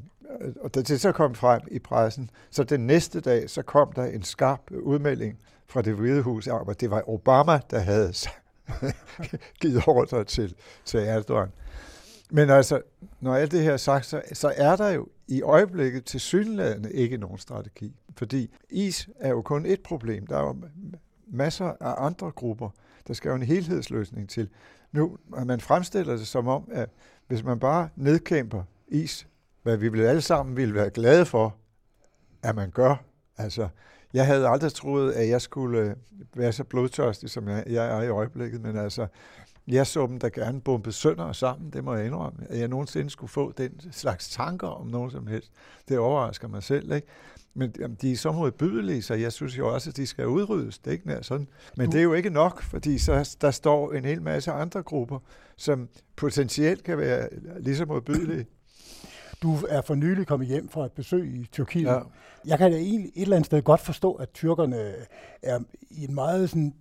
Og 0.60 0.74
da 0.74 0.82
det 0.82 1.00
så 1.00 1.12
kom 1.12 1.34
frem 1.34 1.60
i 1.70 1.78
pressen, 1.78 2.30
så 2.50 2.64
den 2.64 2.86
næste 2.86 3.20
dag, 3.20 3.50
så 3.50 3.62
kom 3.62 3.92
der 3.92 4.04
en 4.04 4.22
skarp 4.22 4.60
udmelding 4.70 5.38
fra 5.66 5.82
det 5.82 5.94
hvide 5.94 6.22
hus 6.22 6.46
om, 6.46 6.68
at 6.68 6.80
det 6.80 6.90
var 6.90 7.02
Obama, 7.08 7.60
der 7.70 7.78
havde 7.78 8.12
givet 9.60 9.82
ordre 9.86 10.24
til, 10.24 10.54
til 10.84 11.00
Erdogan. 11.00 11.52
Men 12.30 12.50
altså, 12.50 12.82
når 13.20 13.34
alt 13.34 13.52
det 13.52 13.62
her 13.62 13.72
er 13.72 13.76
sagt, 13.76 14.06
så, 14.06 14.22
så 14.32 14.52
er 14.56 14.76
der 14.76 14.90
jo 14.90 15.06
i 15.28 15.42
øjeblikket 15.42 16.04
til 16.04 16.20
synlædende 16.20 16.92
ikke 16.92 17.16
nogen 17.16 17.38
strategi. 17.38 17.96
Fordi 18.16 18.54
is 18.70 19.08
er 19.20 19.28
jo 19.30 19.42
kun 19.42 19.66
et 19.66 19.80
problem. 19.80 20.26
Der 20.26 20.36
er 20.36 20.42
jo 20.42 20.56
masser 21.26 21.66
af 21.80 22.04
andre 22.06 22.30
grupper. 22.30 22.70
Der 23.08 23.14
skal 23.14 23.28
jo 23.28 23.34
en 23.34 23.42
helhedsløsning 23.42 24.28
til. 24.28 24.48
Nu, 24.92 25.16
man 25.28 25.60
fremstiller 25.60 26.16
det 26.16 26.26
som 26.26 26.48
om, 26.48 26.68
at 26.72 26.90
hvis 27.26 27.44
man 27.44 27.58
bare 27.58 27.88
nedkæmper 27.96 28.62
is, 28.88 29.26
hvad 29.62 29.76
vi 29.76 29.88
vil 29.88 30.00
alle 30.00 30.22
sammen 30.22 30.56
ville 30.56 30.74
være 30.74 30.90
glade 30.90 31.26
for, 31.26 31.56
at 32.42 32.56
man 32.56 32.70
gør. 32.70 33.04
Altså, 33.38 33.68
jeg 34.12 34.26
havde 34.26 34.48
aldrig 34.48 34.72
troet, 34.72 35.12
at 35.12 35.28
jeg 35.28 35.40
skulle 35.40 35.96
være 36.34 36.52
så 36.52 36.64
blodtørstig, 36.64 37.30
som 37.30 37.48
jeg, 37.48 37.64
jeg 37.66 37.98
er 37.98 38.02
i 38.02 38.08
øjeblikket, 38.08 38.60
men 38.60 38.76
altså, 38.76 39.06
jeg 39.72 39.87
så 39.87 40.06
dem 40.06 40.18
da 40.18 40.28
gerne 40.28 40.61
bombe 40.61 40.92
sønder 40.92 41.24
og 41.24 41.37
sammen, 41.37 41.70
det 41.70 41.85
må 41.85 41.94
jeg 41.94 42.06
indrømme. 42.06 42.46
At 42.48 42.59
jeg 42.59 42.68
nogensinde 42.68 43.11
skulle 43.11 43.30
få 43.30 43.52
den 43.52 43.70
slags 43.92 44.30
tanker 44.30 44.66
om 44.66 44.87
nogen 44.87 45.11
som 45.11 45.26
helst, 45.26 45.50
det 45.88 45.98
overrasker 45.98 46.48
mig 46.48 46.62
selv. 46.62 46.92
Ikke? 46.92 47.06
Men 47.54 47.74
jamen, 47.78 47.96
de 48.02 48.12
er 48.12 48.16
så 48.16 48.33
modbydelige, 48.33 49.02
så 49.02 49.14
jeg 49.14 49.33
synes 49.33 49.59
jo 49.59 49.74
også, 49.74 49.90
at 49.90 49.96
de 49.96 50.06
skal 50.06 50.26
udryddes. 50.26 50.78
Det 50.78 50.87
er 50.87 50.92
ikke 50.92 51.06
nær 51.06 51.22
sådan. 51.22 51.48
Men 51.76 51.87
du... 51.87 51.92
det 51.92 51.98
er 51.98 52.02
jo 52.02 52.14
ikke 52.14 52.30
nok, 52.30 52.62
fordi 52.62 52.98
så, 52.98 53.37
der 53.40 53.50
står 53.50 53.92
en 53.92 54.04
hel 54.04 54.22
masse 54.22 54.52
andre 54.52 54.83
grupper, 54.83 55.18
som 55.56 55.88
potentielt 56.16 56.85
kan 56.85 56.98
være 56.98 57.28
lige 57.61 57.76
så 57.76 57.85
modbydelige. 57.85 58.46
Du 59.42 59.56
er 59.68 59.83
for 59.83 59.94
nylig 59.94 60.26
kommet 60.26 60.48
hjem 60.48 60.68
fra 60.68 60.85
et 60.85 60.92
besøg 60.92 61.35
i 61.35 61.46
Tyrkiet. 61.52 61.87
Ja. 61.87 61.98
Jeg 62.46 62.59
kan 62.59 62.72
da 62.72 62.76
egentlig 62.76 63.12
et 63.14 63.22
eller 63.22 63.37
andet 63.37 63.46
sted 63.46 63.62
godt 63.62 63.80
forstå, 63.80 64.12
at 64.12 64.30
tyrkerne 64.30 64.92
er 65.42 65.59
i 65.90 66.04
en 66.04 66.14
meget 66.14 66.50
sådan 66.50 66.74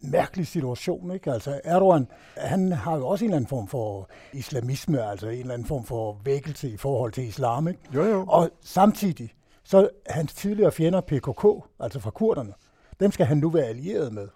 mærkelig 0.00 0.46
situation. 0.46 1.10
Ikke? 1.10 1.32
Altså 1.32 1.60
Erdogan, 1.64 2.06
han 2.36 2.72
har 2.72 2.96
jo 2.96 3.06
også 3.06 3.24
en 3.24 3.30
eller 3.30 3.36
anden 3.36 3.48
form 3.48 3.68
for 3.68 4.08
islamisme, 4.32 5.02
altså 5.02 5.28
en 5.28 5.40
eller 5.40 5.54
anden 5.54 5.68
form 5.68 5.84
for 5.84 6.20
vækkelse 6.24 6.70
i 6.70 6.76
forhold 6.76 7.12
til 7.12 7.24
islam. 7.24 7.68
Ikke? 7.68 7.80
Jo, 7.94 8.04
jo. 8.04 8.24
Og 8.28 8.50
samtidig, 8.62 9.34
så 9.64 9.88
hans 10.06 10.34
tidligere 10.34 10.72
fjender 10.72 11.00
PKK, 11.00 11.46
altså 11.80 12.00
fra 12.00 12.10
kurderne, 12.10 12.52
dem 13.00 13.10
skal 13.10 13.26
han 13.26 13.38
nu 13.38 13.50
være 13.50 13.66
allieret 13.66 14.12
med. 14.12 14.28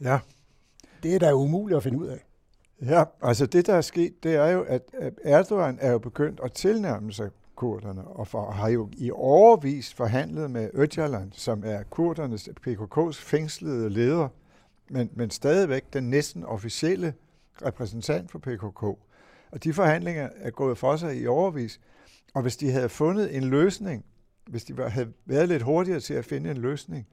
Ja. 0.00 0.18
Det 1.02 1.14
er 1.14 1.18
da 1.18 1.32
umuligt 1.32 1.76
at 1.76 1.82
finde 1.82 1.98
ud 1.98 2.06
af. 2.06 2.24
Ja, 2.82 3.04
altså 3.22 3.46
det, 3.46 3.66
der 3.66 3.74
er 3.74 3.80
sket, 3.80 4.22
det 4.22 4.34
er 4.34 4.48
jo, 4.48 4.62
at 4.62 4.82
Erdogan 5.24 5.78
er 5.80 5.92
jo 5.92 5.98
begyndt 5.98 6.40
at 6.44 6.52
tilnærme 6.52 7.12
sig 7.12 7.30
kurderne, 7.56 8.04
og 8.04 8.26
for, 8.26 8.50
har 8.50 8.68
jo 8.68 8.88
i 8.92 9.10
overvis 9.10 9.94
forhandlet 9.94 10.50
med 10.50 10.70
Öcalan, 10.74 11.28
som 11.32 11.62
er 11.66 11.82
kurdernes, 11.82 12.48
PKK's 12.66 13.12
fængslede 13.12 13.90
leder, 13.90 14.28
men, 14.94 15.10
men 15.12 15.30
stadigvæk 15.30 15.92
den 15.92 16.10
næsten 16.10 16.44
officielle 16.44 17.14
repræsentant 17.66 18.30
for 18.30 18.38
PKK. 18.38 18.82
Og 19.50 19.64
de 19.64 19.72
forhandlinger 19.72 20.28
er 20.36 20.50
gået 20.50 20.78
for 20.78 20.96
sig 20.96 21.20
i 21.20 21.26
overvis, 21.26 21.80
og 22.34 22.42
hvis 22.42 22.56
de 22.56 22.70
havde 22.70 22.88
fundet 22.88 23.36
en 23.36 23.44
løsning, 23.44 24.04
hvis 24.46 24.64
de 24.64 24.88
havde 24.88 25.12
været 25.24 25.48
lidt 25.48 25.62
hurtigere 25.62 26.00
til 26.00 26.14
at 26.14 26.24
finde 26.24 26.50
en 26.50 26.56
løsning, 26.56 27.06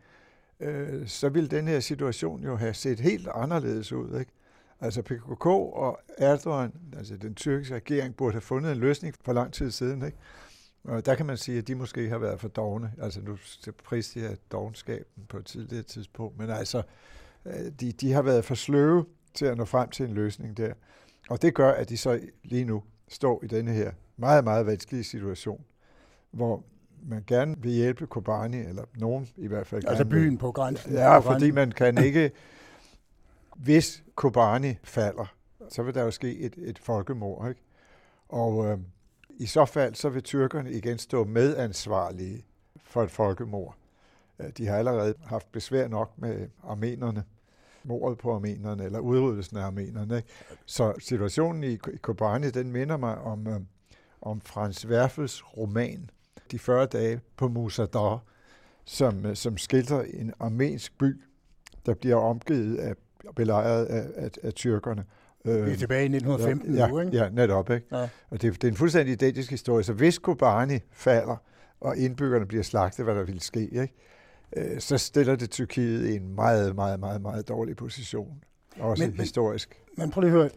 øh, 0.60 1.08
så 1.08 1.30
ville 1.30 1.50
den 1.50 1.68
her 1.68 1.80
situation 1.80 2.44
jo 2.44 2.56
have 2.56 2.74
set 2.74 3.00
helt 3.00 3.28
anderledes 3.36 3.92
ud. 3.92 4.20
Ikke? 4.20 4.32
Altså 4.80 5.02
PKK 5.02 5.46
og 5.46 6.00
Erdogan, 6.18 6.74
altså 6.98 7.18
den 7.18 7.36
tyrkiske 7.36 7.76
regering, 7.76 8.16
burde 8.16 8.34
have 8.34 8.42
fundet 8.42 8.72
en 8.72 8.78
løsning 8.78 9.16
for 9.22 9.34
lang 9.34 9.54
tid 9.54 9.72
siden. 9.72 10.06
Ikke? 10.06 10.18
Og 10.84 11.06
der 11.06 11.16
kan 11.16 11.26
man 11.26 11.38
sige, 11.38 11.58
at 11.58 11.68
de 11.68 11.76
måske 11.76 12.10
har 12.10 12.18
været 12.18 12.40
for 12.40 12.48
dogne. 12.48 12.94
Altså 13.02 13.22
nu 13.22 13.38
priste 13.84 14.20
jeg 14.20 14.38
dogenskaben 14.52 15.26
på 15.30 15.38
et 15.38 15.46
tidligere 15.46 15.84
tidspunkt, 15.84 16.38
men 16.38 16.50
altså, 16.50 16.84
de, 17.80 17.92
de 17.92 18.12
har 18.12 18.22
været 18.22 18.46
for 18.46 18.56
sløve 18.56 19.06
til 19.34 19.46
at 19.46 19.58
nå 19.58 19.66
frem 19.66 19.90
til 19.90 20.06
en 20.06 20.14
løsning 20.14 20.58
der. 20.58 20.74
Og 21.30 21.42
det 21.42 21.54
gør, 21.54 21.72
at 21.72 21.90
de 21.90 21.98
så 21.98 22.20
lige 22.44 22.66
nu 22.66 22.84
står 23.08 23.44
i 23.44 23.48
denne 23.48 23.72
her 23.72 23.92
meget, 24.18 24.44
meget 24.44 24.66
vanskelige 24.66 25.04
situation, 25.04 25.64
hvor 26.32 26.64
man 27.04 27.24
gerne 27.28 27.56
vil 27.62 27.72
hjælpe 27.72 28.08
Kobani, 28.08 28.58
eller 28.58 28.84
nogen 28.96 29.30
i 29.38 29.48
hvert 29.48 29.68
fald. 29.68 29.84
Altså 29.88 30.06
byen 30.06 30.38
på 30.38 30.52
grænsen. 30.52 30.94
Ja, 30.94 31.20
på 31.20 31.32
fordi 31.32 31.52
man 31.52 31.72
kan 31.72 31.98
ikke, 32.08 32.32
hvis 33.56 34.04
Kobani 34.16 34.76
falder, 34.84 35.36
så 35.70 35.84
vil 35.84 35.94
der 35.94 36.04
jo 36.04 36.12
ske 36.12 36.40
et, 36.40 36.54
et 36.58 36.80
folkemord. 36.80 37.50
Ikke? 37.50 37.62
Og 38.30 38.66
øh, 38.66 38.78
i 39.30 39.46
så 39.46 39.66
fald, 39.66 39.96
så 39.96 40.10
vil 40.10 40.24
tyrkerne 40.24 40.72
igen 40.72 40.98
stå 40.98 41.24
medansvarlige 41.24 42.46
for 42.84 43.04
et 43.04 43.12
folkemord. 43.12 43.76
De 44.58 44.68
har 44.68 44.78
allerede 44.78 45.14
haft 45.26 45.52
besvær 45.52 45.88
nok 45.88 46.12
med 46.18 46.48
armenerne, 46.64 47.24
mordet 47.84 48.18
på 48.18 48.36
armenerne, 48.36 48.84
eller 48.86 49.00
udryddelsen 49.00 49.58
af 49.58 49.64
armenerne. 49.64 50.18
Ikke? 50.18 50.30
Så 50.66 50.94
situationen 51.00 51.64
i 51.64 51.76
Kobani, 52.02 52.50
den 52.50 52.72
minder 52.72 52.98
mig 52.98 53.18
om, 53.18 53.48
øh, 53.48 53.60
om 54.22 54.42
Frans 54.42 54.88
Werfels 54.88 55.58
roman, 55.58 56.10
De 56.52 56.60
40 56.60 56.86
dage 56.86 57.20
på 57.38 57.48
Musadar, 57.48 58.20
som, 58.86 59.26
øh, 59.26 59.36
som 59.36 59.58
skildrer 59.58 60.02
en 60.02 60.34
armensk 60.40 60.98
by, 60.98 61.22
der 61.86 61.94
bliver 61.94 62.16
omgivet 62.16 62.78
af 62.78 62.96
belejret 63.36 63.86
af, 63.86 64.08
af, 64.16 64.30
af 64.44 64.54
tyrkerne. 64.54 65.06
Vi 65.46 65.52
er 65.52 65.76
tilbage 65.76 66.02
i 66.02 66.10
1915 66.10 66.76
ja, 66.76 66.88
nu, 66.88 67.00
ikke? 67.00 67.18
Ja, 67.18 67.30
netop. 67.30 67.70
Ikke? 67.70 67.86
Ja. 67.92 68.10
Og 68.30 68.42
det, 68.42 68.54
det 68.54 68.64
er 68.64 68.68
en 68.68 68.76
fuldstændig 68.76 69.14
identisk 69.14 69.50
historie. 69.50 69.84
Så 69.84 69.94
hvis 69.94 70.20
Kobani 70.20 70.80
falder, 70.92 71.36
og 71.80 71.98
indbyggerne 71.98 72.46
bliver 72.46 72.64
slagtet, 72.64 73.06
hvad 73.06 73.16
der 73.16 73.24
vil 73.24 73.40
ske, 73.40 73.62
ikke? 73.62 73.94
Øh, 74.58 74.80
så 74.80 74.98
stiller 74.98 75.36
det 75.36 75.50
Tyrkiet 75.50 76.10
i 76.10 76.16
en 76.16 76.36
meget, 76.36 76.76
meget, 76.76 77.00
meget, 77.00 77.22
meget 77.22 77.48
dårlig 77.48 77.76
position. 77.76 78.44
Også 78.80 79.08
men, 79.08 79.20
historisk. 79.20 79.82
Men, 79.98 80.12
prøv 80.12 80.22
lige 80.22 80.32
at 80.32 80.38
høre. 80.38 80.50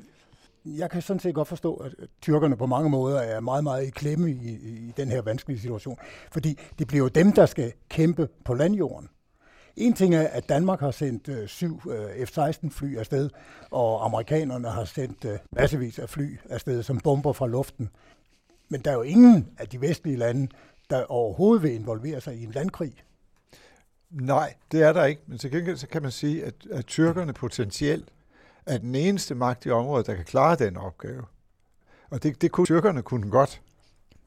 Jeg 0.64 0.90
kan 0.90 1.02
sådan 1.02 1.20
set 1.20 1.35
godt 1.35 1.48
forstå, 1.48 1.74
at 1.74 1.92
tyrkerne 2.22 2.57
på 2.57 2.66
mange 2.66 2.90
måder 2.90 3.18
er 3.20 3.40
meget, 3.40 3.64
meget 3.64 3.87
i 3.87 3.90
klemme 3.90 4.30
i, 4.30 4.59
i 4.87 4.92
den 4.96 5.09
her 5.09 5.22
vanskelige 5.22 5.61
situation. 5.61 5.98
Fordi 6.33 6.59
det 6.78 6.87
bliver 6.87 7.02
jo 7.02 7.09
dem, 7.09 7.33
der 7.33 7.46
skal 7.46 7.72
kæmpe 7.88 8.28
på 8.44 8.54
landjorden. 8.54 9.09
En 9.76 9.92
ting 9.92 10.14
er, 10.14 10.28
at 10.28 10.48
Danmark 10.48 10.80
har 10.80 10.90
sendt 10.90 11.28
øh, 11.28 11.48
syv 11.48 11.80
øh, 11.90 12.26
F-16-fly 12.26 12.96
afsted, 12.96 13.30
og 13.70 14.04
amerikanerne 14.04 14.68
har 14.68 14.85
sendt 14.85 15.24
øh, 15.24 15.38
massevis 15.52 15.98
af 15.98 16.09
fly 16.09 16.38
afsted 16.50 16.83
som 16.83 17.00
bomber 17.00 17.33
fra 17.33 17.46
luften. 17.46 17.88
Men 18.68 18.80
der 18.80 18.90
er 18.90 18.94
jo 18.94 19.02
ingen 19.02 19.48
af 19.59 19.68
de 19.68 19.80
vestlige 19.80 20.16
lande, 20.16 20.48
der 20.90 21.04
overhovedet 21.04 21.62
vil 21.62 21.74
involvere 21.74 22.20
sig 22.20 22.37
i 22.37 22.44
en 22.44 22.50
landkrig. 22.50 22.94
Nej, 24.11 24.55
det 24.73 24.83
er 24.83 24.93
der 24.93 25.05
ikke. 25.05 25.23
Men 25.27 25.38
til 25.38 25.51
gengæld 25.51 25.77
så 25.77 25.88
kan 25.88 26.03
man 26.03 26.11
sige, 26.11 26.45
at, 26.45 26.55
at 26.71 26.87
tyrkerne 26.87 27.33
potentielt 27.33 28.09
er 28.67 28.79
den 28.79 28.95
eneste 28.95 29.35
magt 29.35 29.67
i 29.67 29.71
området, 29.71 30.07
der 30.07 30.14
kan 30.14 30.25
klare 30.25 30.57
den 30.57 30.77
opgave. 30.77 31.23
Og 32.11 32.23
det, 32.23 32.43
det 32.43 32.53
kunne 32.53 32.67
tyrkerne 32.67 33.03
kunne 33.03 33.31
godt, 33.31 33.62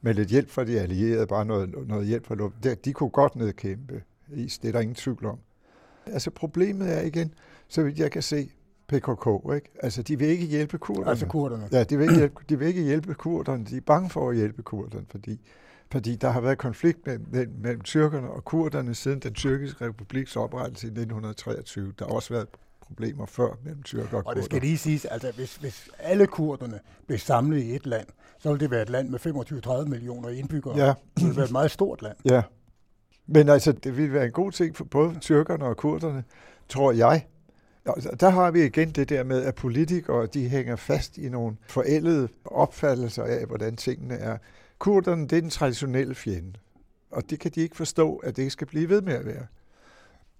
med 0.00 0.14
lidt 0.14 0.28
hjælp 0.28 0.50
fra 0.50 0.64
de 0.64 0.80
allierede, 0.80 1.26
bare 1.26 1.44
noget, 1.44 1.88
noget 1.88 2.06
hjælp 2.06 2.26
fra 2.26 2.34
luften. 2.34 2.76
De 2.84 2.92
kunne 2.92 3.10
godt 3.10 3.36
nedkæmpe 3.36 4.02
is. 4.28 4.58
Det 4.58 4.68
er 4.68 4.72
der 4.72 4.80
ingen 4.80 4.94
tvivl 4.94 5.26
om. 5.26 5.38
Altså 6.06 6.30
problemet 6.30 6.92
er 6.92 7.00
igen, 7.00 7.34
så 7.68 7.82
vidt 7.82 7.98
jeg 7.98 8.10
kan 8.10 8.22
se, 8.22 8.50
PKK, 8.88 9.54
ikke? 9.54 9.70
Altså, 9.82 10.02
de 10.02 10.18
vil 10.18 10.28
ikke 10.28 10.46
hjælpe 10.46 10.78
kurderne. 10.78 11.10
Altså 11.10 11.26
kurderne. 11.26 11.68
Ja, 11.72 11.84
de 11.84 11.96
vil 11.96 12.04
ikke 12.04 12.16
hjælpe, 12.16 12.36
de 12.48 12.58
vil 12.58 12.68
ikke 12.68 12.82
hjælpe 12.82 13.14
kurderne. 13.14 13.64
De 13.64 13.76
er 13.76 13.80
bange 13.80 14.10
for 14.10 14.30
at 14.30 14.36
hjælpe 14.36 14.62
kurderne, 14.62 15.06
fordi, 15.10 15.40
fordi 15.90 16.16
der 16.16 16.30
har 16.30 16.40
været 16.40 16.58
konflikt 16.58 17.06
mellem, 17.06 17.50
mellem, 17.58 17.80
tyrkerne 17.80 18.30
og 18.30 18.44
kurderne 18.44 18.94
siden 18.94 19.18
den 19.18 19.34
tyrkiske 19.34 19.84
republiks 19.84 20.36
oprettelse 20.36 20.86
i 20.86 20.90
1923. 20.90 21.92
Der 21.98 22.04
har 22.04 22.12
også 22.12 22.34
været 22.34 22.46
problemer 22.80 23.26
før 23.26 23.58
mellem 23.64 23.82
tyrker 23.82 24.16
og. 24.16 24.26
Og 24.26 24.36
det 24.36 24.44
skal 24.44 24.60
lige 24.60 24.78
siges, 24.78 25.04
altså 25.04 25.32
hvis, 25.36 25.56
hvis 25.56 25.88
alle 25.98 26.26
kurderne 26.26 26.80
blev 27.06 27.18
samlet 27.18 27.62
i 27.62 27.74
et 27.74 27.86
land, 27.86 28.06
så 28.38 28.48
ville 28.48 28.60
det 28.60 28.70
være 28.70 28.82
et 28.82 28.90
land 28.90 29.08
med 29.08 29.26
25-30 29.84 29.88
millioner 29.88 30.28
indbyggere. 30.28 30.76
Ja. 30.76 30.86
Det 30.86 31.24
ville 31.24 31.36
være 31.36 31.44
et 31.44 31.52
meget 31.52 31.70
stort 31.70 32.02
land. 32.02 32.16
Ja, 32.24 32.42
men 33.26 33.48
altså, 33.48 33.72
det 33.72 33.96
ville 33.96 34.12
være 34.12 34.24
en 34.24 34.32
god 34.32 34.52
ting 34.52 34.76
for 34.76 34.84
både 34.84 35.18
tyrkerne 35.20 35.64
og 35.64 35.76
kurderne, 35.76 36.24
tror 36.68 36.92
jeg. 36.92 37.26
Og 37.84 38.20
der 38.20 38.28
har 38.28 38.50
vi 38.50 38.64
igen 38.64 38.90
det 38.90 39.08
der 39.08 39.24
med, 39.24 39.42
at 39.42 39.54
politikere 39.54 40.26
de 40.26 40.48
hænger 40.48 40.76
fast 40.76 41.18
i 41.18 41.28
nogle 41.28 41.56
forældede 41.66 42.28
opfattelser 42.44 43.24
af, 43.24 43.46
hvordan 43.46 43.76
tingene 43.76 44.14
er. 44.14 44.38
Kurderne, 44.78 45.28
det 45.28 45.36
er 45.36 45.40
den 45.40 45.50
traditionelle 45.50 46.14
fjende. 46.14 46.52
Og 47.10 47.30
det 47.30 47.40
kan 47.40 47.50
de 47.50 47.60
ikke 47.60 47.76
forstå, 47.76 48.16
at 48.16 48.36
det 48.36 48.42
ikke 48.42 48.52
skal 48.52 48.66
blive 48.66 48.88
ved 48.88 49.02
med 49.02 49.14
at 49.14 49.26
være. 49.26 49.46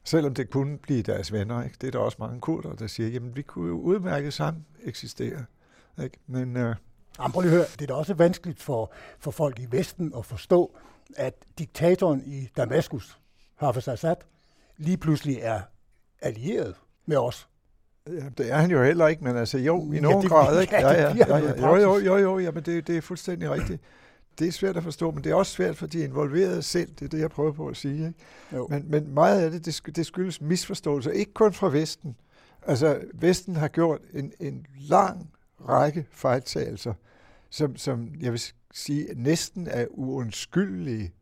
Selvom 0.05 0.35
det 0.35 0.51
kunne 0.51 0.79
blive 0.79 1.03
deres 1.03 1.33
venner. 1.33 1.63
Ikke? 1.63 1.77
Det 1.81 1.87
er 1.87 1.91
der 1.91 1.99
også 1.99 2.17
mange 2.21 2.41
kurder, 2.41 2.73
der 2.73 2.87
siger, 2.87 3.09
jamen 3.09 3.37
vi 3.37 3.43
kunne 3.43 3.69
jo 3.69 3.81
udmærket 3.81 4.35
sammen 4.35 4.67
eksistere. 4.85 5.45
Ikke? 6.03 6.19
Men, 6.27 6.57
øh... 6.57 6.75
Jamen, 7.19 7.33
prøv 7.33 7.41
lige 7.41 7.53
at 7.53 7.57
høre. 7.57 7.67
Det 7.73 7.83
er 7.83 7.87
da 7.87 7.95
også 7.95 8.15
vanskeligt 8.15 8.63
for, 8.63 8.93
for 9.19 9.31
folk 9.31 9.59
i 9.59 9.67
Vesten 9.71 10.13
at 10.17 10.25
forstå, 10.25 10.77
at 11.17 11.35
diktatoren 11.59 12.23
i 12.27 12.49
Damaskus, 12.57 13.19
Hafez 13.57 13.89
Assad, 13.89 14.17
lige 14.77 14.97
pludselig 14.97 15.39
er 15.43 15.61
allieret 16.23 16.75
med 17.07 17.17
os. 17.17 17.49
Ja, 18.07 18.29
det 18.39 18.53
er 18.53 18.57
han 18.57 18.71
jo 18.71 18.83
heller 18.83 19.07
ikke, 19.07 19.25
men 19.25 19.37
altså 19.37 19.59
jo, 19.59 19.93
i 19.93 20.01
nogen 20.01 20.23
ja, 20.23 20.29
grad, 20.29 20.61
ikke? 20.61 20.75
Ja, 20.75 20.93
ja, 20.93 21.15
ja, 21.15 21.37
ja, 21.37 21.67
jo, 21.67 21.77
jo, 21.77 21.99
jo, 21.99 22.17
jo, 22.17 22.39
ja, 22.39 22.51
men 22.51 22.63
det, 22.63 22.87
det 22.87 22.97
er 22.97 23.01
fuldstændig 23.01 23.51
rigtigt. 23.51 23.83
Det 24.39 24.49
er 24.49 24.53
svært 24.53 24.77
at 24.77 24.83
forstå, 24.83 25.11
men 25.11 25.25
det 25.25 25.31
er 25.31 25.35
også 25.35 25.53
svært 25.53 25.77
for 25.77 25.87
de 25.87 25.99
involverede 25.99 26.63
selv, 26.63 26.91
det 26.91 27.03
er 27.05 27.09
det, 27.09 27.19
jeg 27.19 27.31
prøver 27.31 27.53
på 27.53 27.69
at 27.69 27.77
sige. 27.77 28.07
Ikke? 28.07 28.15
Jo. 28.53 28.67
Men, 28.71 28.85
men 28.91 29.15
meget 29.15 29.43
af 29.43 29.51
det, 29.51 29.65
det, 29.67 29.97
det 29.97 30.07
skyldes 30.07 30.41
misforståelser, 30.41 31.11
ikke 31.11 31.33
kun 31.33 31.53
fra 31.53 31.69
Vesten. 31.69 32.17
Altså, 32.67 33.01
Vesten 33.15 33.57
har 33.57 33.69
gjort 33.69 34.01
en, 34.13 34.33
en 34.41 34.67
lang 34.81 35.31
række 35.69 36.07
fejltagelser, 36.11 36.95
som, 37.51 37.77
som 37.77 38.15
jeg 38.21 38.33
vil 38.33 38.43
sige 38.75 39.09
næsten 39.17 39.69
er 39.71 39.87
uundskyldelige. 39.91 41.13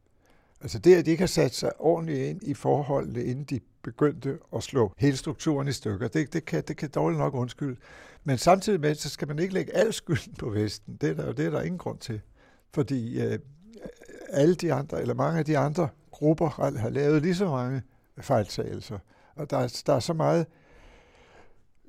Altså 0.61 0.79
det, 0.79 0.94
at 0.94 1.07
de 1.07 1.11
ikke 1.11 1.22
har 1.22 1.26
sat 1.26 1.55
sig 1.55 1.81
ordentligt 1.81 2.18
ind 2.18 2.42
i 2.42 2.55
forholdene, 2.55 3.24
inden 3.24 3.44
de 3.44 3.61
begyndte 3.83 4.38
at 4.57 4.62
slå 4.62 4.92
hele 4.98 5.16
strukturen 5.16 5.68
i 5.68 5.72
stykker, 5.72 6.09
det, 6.09 6.33
det, 6.33 6.44
kan, 6.44 6.62
det 6.68 6.76
kan 6.76 6.90
dårligt 6.90 7.18
nok 7.18 7.35
undskylde. 7.35 7.76
Men 8.24 8.38
samtidig 8.38 8.81
med, 8.81 8.94
så 8.94 9.09
skal 9.09 9.29
man 9.29 9.38
ikke 9.38 9.55
lægge 9.55 9.76
al 9.76 9.92
skylden 9.92 10.35
på 10.35 10.50
Vesten. 10.50 10.98
Det 11.00 11.11
er 11.11 11.14
der, 11.14 11.33
det 11.33 11.46
er 11.46 11.50
der 11.50 11.62
ingen 11.62 11.79
grund 11.79 11.98
til. 11.98 12.20
Fordi 12.74 13.20
øh, 13.20 13.38
alle 14.29 14.55
de 14.55 14.72
andre, 14.72 15.00
eller 15.00 15.14
mange 15.14 15.38
af 15.38 15.44
de 15.44 15.59
andre 15.59 15.88
grupper 16.11 16.48
har, 16.48 16.79
har 16.79 16.90
lavet 16.90 17.22
lige 17.22 17.35
så 17.35 17.48
mange 17.48 17.83
fejltagelser. 18.18 18.98
Og 19.35 19.50
der, 19.50 19.83
der 19.87 19.92
er 19.92 20.00
så 20.00 20.12
meget 20.12 20.46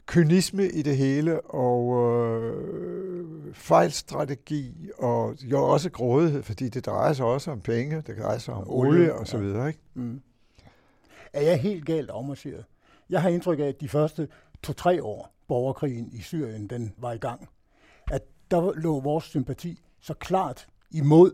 kynisme 0.05 0.69
i 0.69 0.81
det 0.81 0.97
hele, 0.97 1.41
og 1.41 2.13
øh, 2.13 3.53
fejlstrategi, 3.53 4.89
og 4.97 5.35
jo 5.43 5.63
også 5.63 5.89
grådighed, 5.89 6.43
fordi 6.43 6.69
det 6.69 6.85
drejer 6.85 7.13
sig 7.13 7.25
også 7.25 7.51
om 7.51 7.61
penge, 7.61 8.01
det 8.07 8.17
drejer 8.17 8.37
sig 8.37 8.53
om 8.53 8.69
olie, 8.69 8.91
olie 8.91 9.13
og 9.13 9.27
så 9.27 9.37
videre. 9.37 9.67
Ikke? 9.67 9.79
Mm. 9.93 10.21
Er 11.33 11.41
jeg 11.41 11.61
helt 11.61 11.85
galt 11.85 12.09
afmarseret? 12.09 12.65
Jeg 13.09 13.21
har 13.21 13.29
indtryk 13.29 13.59
af, 13.59 13.63
at 13.63 13.81
de 13.81 13.89
første 13.89 14.27
to-tre 14.63 15.03
år, 15.03 15.33
borgerkrigen 15.47 16.09
i 16.11 16.21
Syrien, 16.21 16.67
den 16.67 16.93
var 16.97 17.13
i 17.13 17.17
gang, 17.17 17.49
at 18.11 18.21
der 18.51 18.73
lå 18.75 18.99
vores 18.99 19.23
sympati 19.23 19.79
så 20.07 20.13
klart 20.13 20.67
imod 20.91 21.31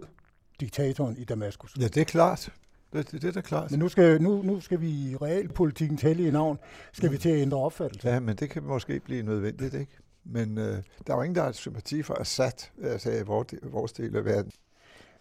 diktatoren 0.59 1.17
i 1.17 1.23
Damaskus. 1.23 1.75
Ja, 1.79 1.87
det 1.87 1.97
er 1.97 2.03
klart. 2.03 2.53
Det, 2.93 3.11
det, 3.11 3.21
det 3.21 3.27
er 3.27 3.31
da 3.31 3.41
klart. 3.41 3.71
Men 3.71 3.79
nu 3.79 3.89
skal, 3.89 4.21
nu, 4.21 4.41
nu 4.41 4.59
skal 4.61 4.81
vi 4.81 4.89
i 4.89 5.15
realpolitikens 5.21 6.01
hellige 6.01 6.31
navn, 6.31 6.59
skal 6.93 7.11
vi 7.11 7.17
til 7.17 7.29
at 7.29 7.41
ændre 7.41 7.57
opfattelse. 7.57 8.09
Ja, 8.09 8.19
men 8.19 8.35
det 8.35 8.49
kan 8.49 8.63
måske 8.63 8.99
blive 8.99 9.23
nødvendigt, 9.23 9.73
ikke? 9.73 9.97
Men 10.25 10.57
øh, 10.57 10.83
der 11.07 11.13
er 11.13 11.17
jo 11.17 11.21
ingen, 11.21 11.35
der 11.35 11.43
har 11.43 11.51
sympati 11.51 12.03
for 12.03 12.13
Assad, 12.13 12.69
altså 12.83 13.11
i 13.11 13.21
vores, 13.21 13.47
vores 13.63 13.93
del 13.93 14.15
af 14.15 14.25
verden. 14.25 14.51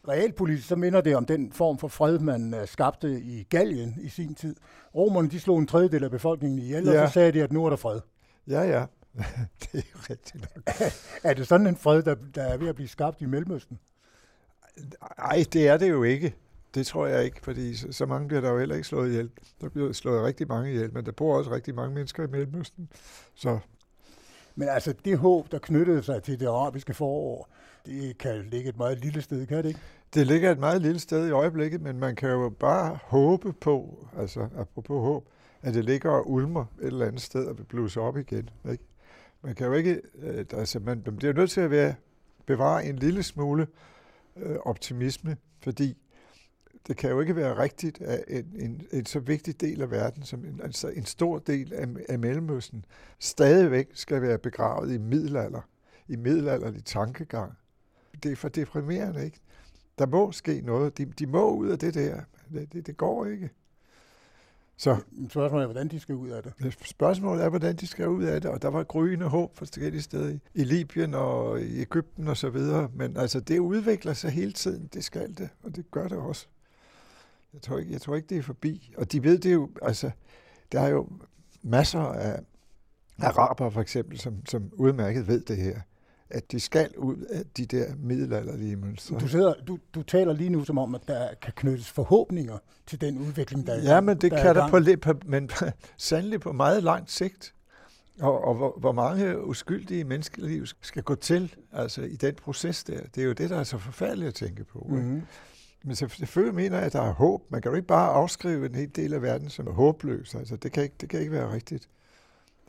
Realpolitisk 0.08 0.68
så 0.68 0.76
minder 0.76 1.00
det 1.00 1.16
om 1.16 1.26
den 1.26 1.52
form 1.52 1.78
for 1.78 1.88
fred, 1.88 2.18
man 2.18 2.54
uh, 2.54 2.60
skabte 2.66 3.20
i 3.20 3.42
Gallien 3.42 3.96
i 4.02 4.08
sin 4.08 4.34
tid. 4.34 4.56
Romerne 4.94 5.30
de 5.30 5.40
slog 5.40 5.58
en 5.58 5.66
tredjedel 5.66 6.04
af 6.04 6.10
befolkningen 6.10 6.58
ihjel, 6.58 6.84
ja. 6.84 7.02
og 7.02 7.08
så 7.08 7.12
sagde 7.12 7.32
de, 7.32 7.42
at 7.42 7.52
nu 7.52 7.64
er 7.64 7.70
der 7.70 7.76
fred. 7.76 8.00
Ja, 8.48 8.62
ja. 8.62 8.84
det 9.62 9.74
er 9.74 9.82
jo 9.94 9.98
rigtigt 10.10 10.46
nok. 10.56 10.74
er 11.30 11.34
det 11.34 11.48
sådan 11.48 11.66
en 11.66 11.76
fred, 11.76 12.02
der, 12.02 12.14
der 12.34 12.42
er 12.42 12.56
ved 12.56 12.68
at 12.68 12.74
blive 12.74 12.88
skabt 12.88 13.20
i 13.20 13.26
Mellemøsten? 13.26 13.78
Nej, 15.18 15.44
det 15.52 15.68
er 15.68 15.76
det 15.76 15.90
jo 15.90 16.02
ikke. 16.02 16.34
Det 16.74 16.86
tror 16.86 17.06
jeg 17.06 17.24
ikke, 17.24 17.40
fordi 17.42 17.74
så, 17.74 17.92
så 17.92 18.06
mange 18.06 18.28
bliver 18.28 18.40
der 18.40 18.50
jo 18.50 18.58
heller 18.58 18.74
ikke 18.74 18.88
slået 18.88 19.08
ihjel. 19.08 19.30
Der 19.60 19.68
bliver 19.68 19.92
slået 19.92 20.24
rigtig 20.24 20.48
mange 20.48 20.72
ihjel, 20.72 20.92
men 20.94 21.06
der 21.06 21.12
bor 21.12 21.38
også 21.38 21.50
rigtig 21.50 21.74
mange 21.74 21.94
mennesker 21.94 22.24
i 22.24 22.26
Mellemøsten. 22.26 22.88
Så. 23.34 23.58
Men 24.54 24.68
altså, 24.68 24.94
det 25.04 25.18
håb, 25.18 25.52
der 25.52 25.58
knyttede 25.58 26.02
sig 26.02 26.22
til 26.22 26.40
det 26.40 26.46
arabiske 26.46 26.94
forår, 26.94 27.48
det 27.86 28.18
kan 28.18 28.44
ligge 28.50 28.68
et 28.68 28.76
meget 28.76 29.04
lille 29.04 29.22
sted, 29.22 29.46
kan 29.46 29.56
det 29.56 29.64
ikke? 29.64 29.80
Det 30.14 30.26
ligger 30.26 30.50
et 30.50 30.58
meget 30.58 30.82
lille 30.82 31.00
sted 31.00 31.28
i 31.28 31.30
øjeblikket, 31.30 31.80
men 31.80 31.98
man 31.98 32.16
kan 32.16 32.30
jo 32.30 32.48
bare 32.48 32.98
håbe 33.02 33.52
på, 33.52 34.06
altså 34.18 34.48
apropos 34.58 35.00
håb, 35.00 35.28
at 35.62 35.74
det 35.74 35.84
ligger 35.84 36.10
og 36.10 36.30
ulmer 36.30 36.64
et 36.80 36.86
eller 36.86 37.06
andet 37.06 37.22
sted 37.22 37.46
og 37.46 37.58
vil 37.58 37.64
blusse 37.64 38.00
op 38.00 38.16
igen. 38.16 38.50
Ikke? 38.70 38.84
Man 39.42 39.54
kan 39.54 39.66
jo 39.66 39.72
ikke, 39.72 40.00
øh, 40.18 40.44
altså 40.52 40.78
man, 40.78 41.02
man 41.06 41.16
bliver 41.16 41.32
nødt 41.32 41.50
til 41.50 41.60
at 41.60 41.70
være, 41.70 41.94
bevare 42.46 42.84
en 42.84 42.96
lille 42.96 43.22
smule 43.22 43.66
øh, 44.36 44.56
optimisme, 44.56 45.36
fordi 45.62 45.96
det 46.86 46.96
kan 46.96 47.10
jo 47.10 47.20
ikke 47.20 47.36
være 47.36 47.58
rigtigt, 47.58 48.00
at 48.00 48.24
en, 48.28 48.46
en, 48.56 48.86
en 48.92 49.06
så 49.06 49.20
vigtig 49.20 49.60
del 49.60 49.82
af 49.82 49.90
verden, 49.90 50.22
som 50.22 50.44
en, 50.44 50.60
altså 50.62 50.88
en 50.88 51.04
stor 51.04 51.38
del 51.38 51.72
af, 51.72 51.86
af 52.08 52.18
Mellemøsten, 52.18 52.84
stadigvæk 53.18 53.88
skal 53.94 54.22
være 54.22 54.38
begravet 54.38 54.94
i 54.94 54.98
middelalder, 54.98 55.60
i 56.08 56.16
middelalderlig 56.16 56.84
tankegang. 56.84 57.52
Det 58.22 58.32
er 58.32 58.36
for 58.36 58.48
deprimerende, 58.48 59.24
ikke? 59.24 59.40
Der 59.98 60.06
må 60.06 60.32
ske 60.32 60.60
noget. 60.60 60.98
De, 60.98 61.04
de 61.04 61.26
må 61.26 61.50
ud 61.50 61.68
af 61.68 61.78
det 61.78 61.94
der. 61.94 62.20
Det, 62.52 62.72
det, 62.72 62.86
det 62.86 62.96
går 62.96 63.26
ikke. 63.26 63.50
Så 64.76 64.96
spørgsmålet 65.28 65.62
er, 65.62 65.66
hvordan 65.66 65.88
de 65.88 66.00
skal 66.00 66.14
ud 66.14 66.28
af 66.28 66.42
det. 66.42 66.76
Spørgsmålet 66.84 67.44
er, 67.44 67.48
hvordan 67.48 67.76
de 67.76 67.86
skal 67.86 68.08
ud 68.08 68.24
af 68.24 68.40
det, 68.40 68.50
og 68.50 68.62
der 68.62 68.68
var 68.68 68.84
gryende 68.84 69.26
håb 69.26 69.56
for 69.56 69.58
forskellige 69.58 70.02
steder 70.02 70.38
i, 70.54 70.64
Libyen 70.64 71.14
og 71.14 71.60
i 71.60 71.80
Ægypten 71.80 72.28
og 72.28 72.36
så 72.36 72.50
videre, 72.50 72.88
men 72.94 73.16
altså 73.16 73.40
det 73.40 73.58
udvikler 73.58 74.12
sig 74.12 74.30
hele 74.30 74.52
tiden, 74.52 74.90
det 74.94 75.04
skal 75.04 75.38
det, 75.38 75.48
og 75.62 75.76
det 75.76 75.90
gør 75.90 76.08
det 76.08 76.18
også. 76.18 76.46
Jeg 77.52 77.62
tror 77.62 77.78
ikke, 77.78 77.92
jeg 77.92 78.00
tror 78.00 78.16
ikke 78.16 78.28
det 78.28 78.38
er 78.38 78.42
forbi, 78.42 78.94
og 78.98 79.12
de 79.12 79.22
ved 79.22 79.38
det 79.38 79.52
jo, 79.52 79.70
altså 79.82 80.10
der 80.72 80.80
er 80.80 80.88
jo 80.88 81.08
masser 81.62 82.00
af 82.00 82.40
araber 83.18 83.70
for 83.70 83.80
eksempel, 83.80 84.18
som, 84.18 84.46
som 84.46 84.70
udmærket 84.72 85.28
ved 85.28 85.40
det 85.40 85.56
her 85.56 85.80
at 86.32 86.52
de 86.52 86.60
skal 86.60 86.90
ud 86.96 87.16
af 87.16 87.42
de 87.56 87.66
der 87.66 87.86
middelalderlige 87.98 88.76
mønstre. 88.76 89.18
Du, 89.18 89.28
sidder, 89.28 89.54
du, 89.66 89.78
du 89.94 90.02
taler 90.02 90.32
lige 90.32 90.50
nu 90.50 90.64
som 90.64 90.78
om, 90.78 90.94
at 90.94 91.00
der 91.08 91.28
kan 91.42 91.52
knyttes 91.56 91.90
forhåbninger 91.90 92.58
til 92.86 93.00
den 93.00 93.18
udvikling, 93.18 93.66
der 93.66 93.82
Ja, 93.82 94.00
men 94.00 94.20
det 94.20 94.30
der 94.30 94.42
kan 94.42 94.54
der 94.54 94.68
på, 94.68 95.12
på, 95.12 95.20
men 95.26 95.50
sandelig 95.96 96.40
på 96.40 96.52
meget 96.52 96.82
langt 96.82 97.10
sigt. 97.10 97.54
Og, 98.20 98.44
og 98.44 98.54
hvor, 98.54 98.76
hvor 98.80 98.92
mange 98.92 99.44
uskyldige 99.44 100.04
menneskeliv 100.04 100.66
skal 100.80 101.02
gå 101.02 101.14
til 101.14 101.54
altså 101.72 102.02
i 102.02 102.16
den 102.16 102.34
proces 102.34 102.84
der. 102.84 103.00
Det 103.14 103.20
er 103.20 103.26
jo 103.26 103.32
det, 103.32 103.50
der 103.50 103.58
er 103.58 103.64
så 103.64 103.78
forfærdeligt 103.78 104.28
at 104.28 104.34
tænke 104.34 104.64
på. 104.64 104.86
Mm-hmm. 104.88 105.22
Men 105.84 105.96
selvfølgelig 105.96 106.54
mener 106.54 106.76
jeg, 106.76 106.86
at 106.86 106.92
der 106.92 107.02
er 107.02 107.12
håb. 107.12 107.42
Man 107.50 107.62
kan 107.62 107.70
jo 107.70 107.76
ikke 107.76 107.88
bare 107.88 108.12
afskrive 108.12 108.66
en 108.66 108.74
hel 108.74 108.96
del 108.96 109.14
af 109.14 109.22
verden 109.22 109.50
som 109.50 109.66
er 109.66 109.72
håbløs. 109.72 110.34
Altså, 110.34 110.56
det, 110.56 110.72
kan 110.72 110.82
ikke, 110.82 110.94
det 111.00 111.08
kan 111.08 111.20
ikke 111.20 111.32
være 111.32 111.52
rigtigt. 111.52 111.88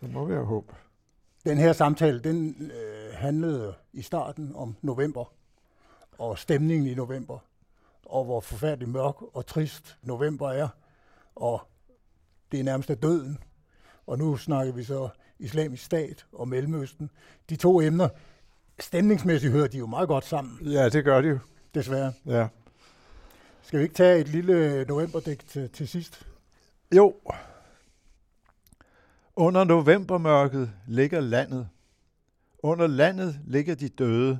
Der 0.02 0.08
må 0.08 0.26
være 0.26 0.44
håb. 0.44 0.72
Den 1.46 1.58
her 1.58 1.74
samtale, 1.74 2.20
den 2.20 2.72
øh, 2.72 3.14
handlede 3.14 3.74
i 3.94 4.02
starten 4.02 4.52
om 4.56 4.76
november, 4.82 5.34
og 6.18 6.40
stemningen 6.40 6.88
i 6.88 6.94
november, 6.96 7.38
og 8.06 8.26
hvor 8.26 8.42
forfærdelig 8.42 8.90
mørk 8.90 9.22
og 9.36 9.46
trist 9.46 9.98
november 10.02 10.50
er, 10.50 10.68
og 11.36 11.62
det 12.52 12.60
er 12.60 12.64
nærmest 12.64 12.90
af 12.90 12.98
døden. 12.98 13.38
Og 14.08 14.18
nu 14.18 14.38
snakker 14.38 14.74
vi 14.74 14.84
så 14.84 15.10
islamisk 15.40 15.86
stat 15.86 16.26
og 16.34 16.48
Mellemøsten. 16.48 17.10
De 17.50 17.56
to 17.56 17.82
emner, 17.82 18.10
stemningsmæssigt 18.80 19.54
hører 19.54 19.68
de 19.68 19.78
jo 19.78 19.86
meget 19.86 20.08
godt 20.08 20.26
sammen. 20.26 20.68
Ja, 20.68 20.90
det 20.90 21.04
gør 21.04 21.22
de 21.22 21.28
jo. 21.28 21.40
Desværre. 21.74 22.14
Ja. 22.26 22.48
Skal 23.62 23.80
vi 23.80 23.84
ikke 23.84 23.96
tage 23.96 24.20
et 24.20 24.28
lille 24.28 24.86
novemberdæk 24.86 25.48
til, 25.48 25.70
til 25.70 25.88
sidst? 25.88 26.28
Jo. 26.96 27.16
Under 29.36 29.64
novembermørket 29.64 30.72
ligger 30.88 31.20
landet. 31.20 31.70
Under 32.64 32.88
landet 32.88 33.40
ligger 33.46 33.76
de 33.76 33.90
døde. 33.90 34.40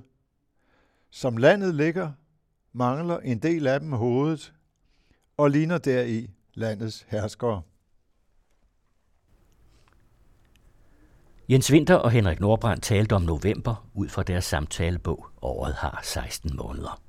Som 1.10 1.38
landet 1.38 1.76
ligger, 1.76 2.12
mangler 2.74 3.20
en 3.20 3.40
del 3.40 3.68
af 3.68 3.80
dem 3.80 3.92
hovedet, 3.92 4.54
og 5.38 5.50
ligner 5.50 5.78
deri 5.78 6.30
landets 6.54 7.06
herskere. 7.10 7.62
Jens 11.50 11.72
Winter 11.72 11.96
og 11.96 12.12
Henrik 12.12 12.40
Nordbrand 12.40 12.82
talte 12.82 13.14
om 13.16 13.22
november 13.22 13.88
ud 13.94 14.10
fra 14.10 14.24
deres 14.24 14.46
samtalebog 14.46 15.28
Året 15.42 15.74
har 15.74 16.00
16 16.04 16.56
måneder. 16.56 17.02